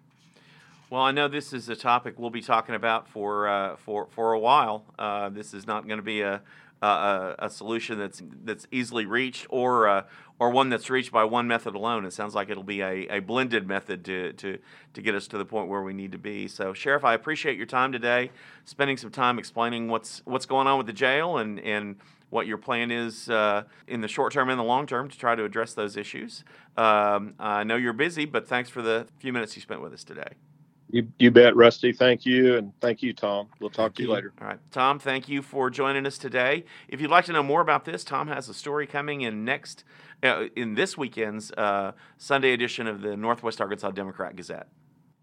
Well, 0.89 1.01
I 1.01 1.11
know 1.11 1.29
this 1.29 1.53
is 1.53 1.69
a 1.69 1.75
topic 1.75 2.15
we'll 2.17 2.29
be 2.29 2.41
talking 2.41 2.75
about 2.75 3.07
for 3.07 3.47
uh, 3.47 3.75
for 3.77 4.07
for 4.11 4.33
a 4.33 4.39
while. 4.39 4.83
Uh, 4.99 5.29
this 5.29 5.53
is 5.53 5.65
not 5.65 5.87
going 5.87 5.99
to 5.99 6.03
be 6.03 6.21
a, 6.21 6.41
a 6.81 7.35
a 7.39 7.49
solution 7.49 7.99
that's 7.99 8.21
that's 8.43 8.67
easily 8.71 9.05
reached 9.05 9.47
or 9.49 9.87
uh, 9.87 10.03
or 10.39 10.49
one 10.49 10.69
that's 10.69 10.89
reached 10.89 11.11
by 11.11 11.23
one 11.23 11.47
method 11.47 11.75
alone. 11.75 12.05
It 12.05 12.13
sounds 12.13 12.33
like 12.33 12.49
it'll 12.49 12.63
be 12.63 12.81
a, 12.81 13.07
a 13.09 13.19
blended 13.19 13.67
method 13.67 14.03
to, 14.05 14.33
to 14.33 14.57
to 14.93 15.01
get 15.01 15.13
us 15.13 15.27
to 15.27 15.37
the 15.37 15.45
point 15.45 15.67
where 15.67 15.83
we 15.83 15.93
need 15.93 16.11
to 16.13 16.17
be. 16.17 16.47
So, 16.47 16.73
Sheriff, 16.73 17.03
I 17.03 17.13
appreciate 17.13 17.57
your 17.57 17.67
time 17.67 17.91
today, 17.91 18.31
spending 18.65 18.97
some 18.97 19.11
time 19.11 19.37
explaining 19.37 19.87
what's 19.87 20.21
what's 20.25 20.45
going 20.45 20.67
on 20.67 20.77
with 20.77 20.87
the 20.87 20.93
jail 20.93 21.37
and 21.37 21.59
and 21.59 21.97
what 22.31 22.47
your 22.47 22.57
plan 22.57 22.91
is 22.91 23.29
uh, 23.29 23.63
in 23.87 24.01
the 24.01 24.07
short 24.07 24.33
term 24.33 24.49
and 24.49 24.57
the 24.57 24.63
long 24.63 24.87
term 24.87 25.09
to 25.09 25.17
try 25.17 25.35
to 25.35 25.43
address 25.43 25.73
those 25.73 25.95
issues. 25.97 26.43
Um, 26.77 27.35
I 27.39 27.63
know 27.63 27.75
you're 27.75 27.93
busy, 27.93 28.25
but 28.25 28.47
thanks 28.47 28.69
for 28.69 28.81
the 28.81 29.05
few 29.19 29.33
minutes 29.33 29.55
you 29.55 29.61
spent 29.61 29.81
with 29.81 29.93
us 29.93 30.03
today. 30.03 30.33
You, 30.91 31.07
you 31.19 31.31
bet, 31.31 31.55
Rusty. 31.55 31.93
Thank 31.93 32.25
you. 32.25 32.57
And 32.57 32.73
thank 32.81 33.01
you, 33.01 33.13
Tom. 33.13 33.47
We'll 33.59 33.69
talk 33.69 33.91
Thank 33.91 33.95
to 33.95 34.01
you, 34.03 34.09
you. 34.09 34.13
later. 34.13 34.33
All 34.41 34.47
right, 34.47 34.59
Tom, 34.71 34.99
thank 34.99 35.29
you 35.29 35.41
for 35.41 35.69
joining 35.69 36.05
us 36.05 36.17
today. 36.17 36.65
If 36.87 36.99
you'd 36.99 37.11
like 37.11 37.25
to 37.25 37.33
know 37.33 37.43
more 37.43 37.61
about 37.61 37.85
this, 37.85 38.03
Tom 38.03 38.27
has 38.27 38.49
a 38.49 38.53
story 38.53 38.87
coming 38.87 39.21
in 39.21 39.45
next 39.45 39.83
uh, 40.21 40.45
in 40.55 40.75
this 40.75 40.97
weekend's 40.97 41.51
uh, 41.53 41.93
Sunday 42.17 42.51
edition 42.51 42.87
of 42.87 43.01
the 43.01 43.15
Northwest 43.15 43.61
Arkansas 43.61 43.91
Democrat 43.91 44.35
Gazette. 44.35 44.67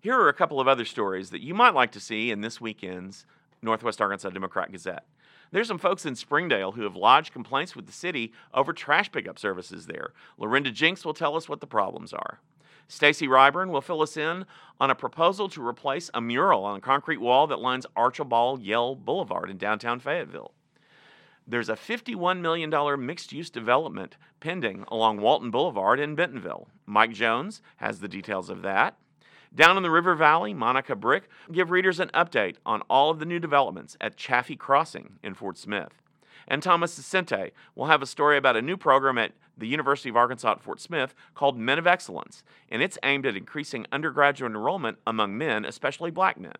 Here 0.00 0.18
are 0.18 0.28
a 0.28 0.34
couple 0.34 0.60
of 0.60 0.68
other 0.68 0.84
stories 0.84 1.30
that 1.30 1.42
you 1.42 1.54
might 1.54 1.74
like 1.74 1.92
to 1.92 2.00
see 2.00 2.30
in 2.30 2.40
this 2.40 2.60
weekend's 2.60 3.26
Northwest 3.60 4.00
Arkansas 4.00 4.30
Democrat 4.30 4.72
Gazette. 4.72 5.04
There's 5.50 5.68
some 5.68 5.78
folks 5.78 6.06
in 6.06 6.14
Springdale 6.14 6.72
who 6.72 6.82
have 6.82 6.94
lodged 6.94 7.32
complaints 7.32 7.74
with 7.74 7.86
the 7.86 7.92
city 7.92 8.32
over 8.54 8.72
trash 8.72 9.10
pickup 9.10 9.38
services 9.38 9.86
there. 9.86 10.12
Laurinda 10.38 10.72
Joenks 10.72 11.04
will 11.04 11.14
tell 11.14 11.36
us 11.36 11.48
what 11.48 11.60
the 11.60 11.66
problems 11.66 12.12
are. 12.12 12.40
Stacy 12.88 13.28
Ryburn 13.28 13.68
will 13.68 13.82
fill 13.82 14.02
us 14.02 14.16
in 14.16 14.46
on 14.80 14.90
a 14.90 14.94
proposal 14.94 15.48
to 15.50 15.66
replace 15.66 16.10
a 16.14 16.20
mural 16.20 16.64
on 16.64 16.76
a 16.76 16.80
concrete 16.80 17.20
wall 17.20 17.46
that 17.46 17.60
lines 17.60 17.86
Archibald 17.94 18.62
Yell 18.62 18.94
Boulevard 18.94 19.50
in 19.50 19.58
downtown 19.58 20.00
Fayetteville. 20.00 20.52
There's 21.46 21.68
a 21.68 21.76
$51 21.76 22.40
million 22.40 22.70
mixed 23.04 23.32
use 23.32 23.50
development 23.50 24.16
pending 24.40 24.84
along 24.88 25.20
Walton 25.20 25.50
Boulevard 25.50 26.00
in 26.00 26.14
Bentonville. 26.14 26.68
Mike 26.86 27.12
Jones 27.12 27.62
has 27.76 28.00
the 28.00 28.08
details 28.08 28.50
of 28.50 28.62
that. 28.62 28.96
Down 29.54 29.76
in 29.76 29.82
the 29.82 29.90
River 29.90 30.14
Valley, 30.14 30.52
Monica 30.52 30.94
Brich 30.94 31.24
give 31.50 31.70
readers 31.70 32.00
an 32.00 32.10
update 32.12 32.56
on 32.66 32.82
all 32.90 33.10
of 33.10 33.18
the 33.18 33.24
new 33.24 33.38
developments 33.38 33.96
at 34.00 34.16
Chaffee 34.16 34.56
Crossing 34.56 35.18
in 35.22 35.34
Fort 35.34 35.56
Smith. 35.56 36.02
And 36.48 36.62
Thomas 36.62 36.98
Saccente 36.98 37.52
will 37.74 37.86
have 37.86 38.02
a 38.02 38.06
story 38.06 38.36
about 38.36 38.56
a 38.56 38.62
new 38.62 38.76
program 38.76 39.18
at 39.18 39.32
the 39.56 39.68
University 39.68 40.08
of 40.08 40.16
Arkansas 40.16 40.52
at 40.52 40.62
Fort 40.62 40.80
Smith 40.80 41.14
called 41.34 41.58
Men 41.58 41.78
of 41.78 41.86
Excellence, 41.86 42.42
and 42.70 42.82
it's 42.82 42.98
aimed 43.02 43.26
at 43.26 43.36
increasing 43.36 43.86
undergraduate 43.92 44.50
enrollment 44.50 44.98
among 45.06 45.36
men, 45.36 45.64
especially 45.64 46.10
black 46.10 46.38
men. 46.38 46.54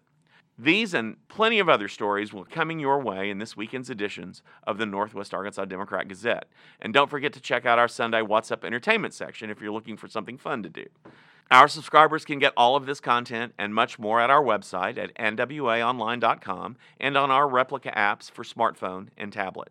These 0.61 0.93
and 0.93 1.17
plenty 1.29 1.61
of 1.61 1.69
other 1.69 1.87
stories 1.87 2.33
will 2.33 2.43
be 2.43 2.51
coming 2.51 2.81
your 2.81 3.01
way 3.01 3.31
in 3.31 3.39
this 3.39 3.57
weekend's 3.57 3.91
editions 3.91 4.43
of 4.65 4.77
the 4.77 4.87
Northwest 4.87 5.33
Arkansas 5.33 5.67
Democrat 5.67 6.09
Gazette. 6.09 6.49
And 6.81 6.93
don't 6.93 7.09
forget 7.09 7.33
to 7.35 7.41
check 7.41 7.65
out 7.65 7.79
our 7.79 7.87
Sunday 7.87 8.23
What's 8.23 8.51
Up 8.51 8.65
entertainment 8.65 9.15
section 9.15 9.51
if 9.51 9.61
you're 9.61 9.73
looking 9.73 9.97
for 9.97 10.09
something 10.09 10.37
fun 10.37 10.65
to 10.65 10.69
do. 10.69 10.87
Our 11.51 11.69
subscribers 11.69 12.25
can 12.25 12.41
get 12.41 12.53
all 12.57 12.75
of 12.75 12.87
this 12.87 13.01
content 13.01 13.55
and 13.57 13.73
much 13.73 14.01
more 14.01 14.21
at 14.21 14.31
our 14.31 14.43
website 14.43 14.99
at 14.99 15.15
nwaonline.com 15.15 16.77
and 17.01 17.17
on 17.17 17.31
our 17.31 17.49
replica 17.49 17.93
apps 17.93 18.29
for 18.29 18.43
smartphone 18.43 19.09
and 19.17 19.33
tablet. 19.33 19.71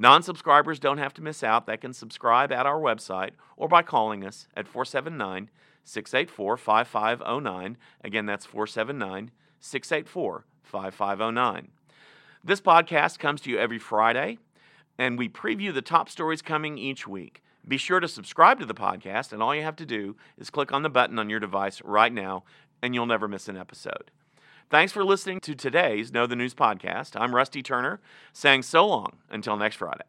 Non 0.00 0.22
subscribers 0.22 0.78
don't 0.78 0.98
have 0.98 1.12
to 1.14 1.22
miss 1.22 1.42
out. 1.42 1.66
They 1.66 1.76
can 1.76 1.92
subscribe 1.92 2.52
at 2.52 2.66
our 2.66 2.78
website 2.78 3.32
or 3.56 3.66
by 3.66 3.82
calling 3.82 4.24
us 4.24 4.46
at 4.56 4.68
479 4.68 5.50
684 5.82 6.56
5509. 6.56 7.76
Again, 8.04 8.24
that's 8.24 8.46
479 8.46 9.32
684 9.58 10.44
5509. 10.62 11.68
This 12.44 12.60
podcast 12.60 13.18
comes 13.18 13.40
to 13.40 13.50
you 13.50 13.58
every 13.58 13.80
Friday, 13.80 14.38
and 14.96 15.18
we 15.18 15.28
preview 15.28 15.74
the 15.74 15.82
top 15.82 16.08
stories 16.08 16.42
coming 16.42 16.78
each 16.78 17.08
week. 17.08 17.42
Be 17.66 17.76
sure 17.76 17.98
to 17.98 18.06
subscribe 18.06 18.60
to 18.60 18.66
the 18.66 18.74
podcast, 18.74 19.32
and 19.32 19.42
all 19.42 19.54
you 19.54 19.62
have 19.62 19.76
to 19.76 19.84
do 19.84 20.16
is 20.38 20.48
click 20.48 20.70
on 20.72 20.84
the 20.84 20.88
button 20.88 21.18
on 21.18 21.28
your 21.28 21.40
device 21.40 21.82
right 21.82 22.12
now, 22.12 22.44
and 22.80 22.94
you'll 22.94 23.06
never 23.06 23.26
miss 23.26 23.48
an 23.48 23.56
episode. 23.56 24.12
Thanks 24.70 24.92
for 24.92 25.02
listening 25.02 25.40
to 25.40 25.54
today's 25.54 26.12
Know 26.12 26.26
the 26.26 26.36
News 26.36 26.54
podcast. 26.54 27.18
I'm 27.18 27.34
Rusty 27.34 27.62
Turner, 27.62 28.00
saying 28.34 28.64
so 28.64 28.86
long 28.86 29.16
until 29.30 29.56
next 29.56 29.76
Friday. 29.76 30.04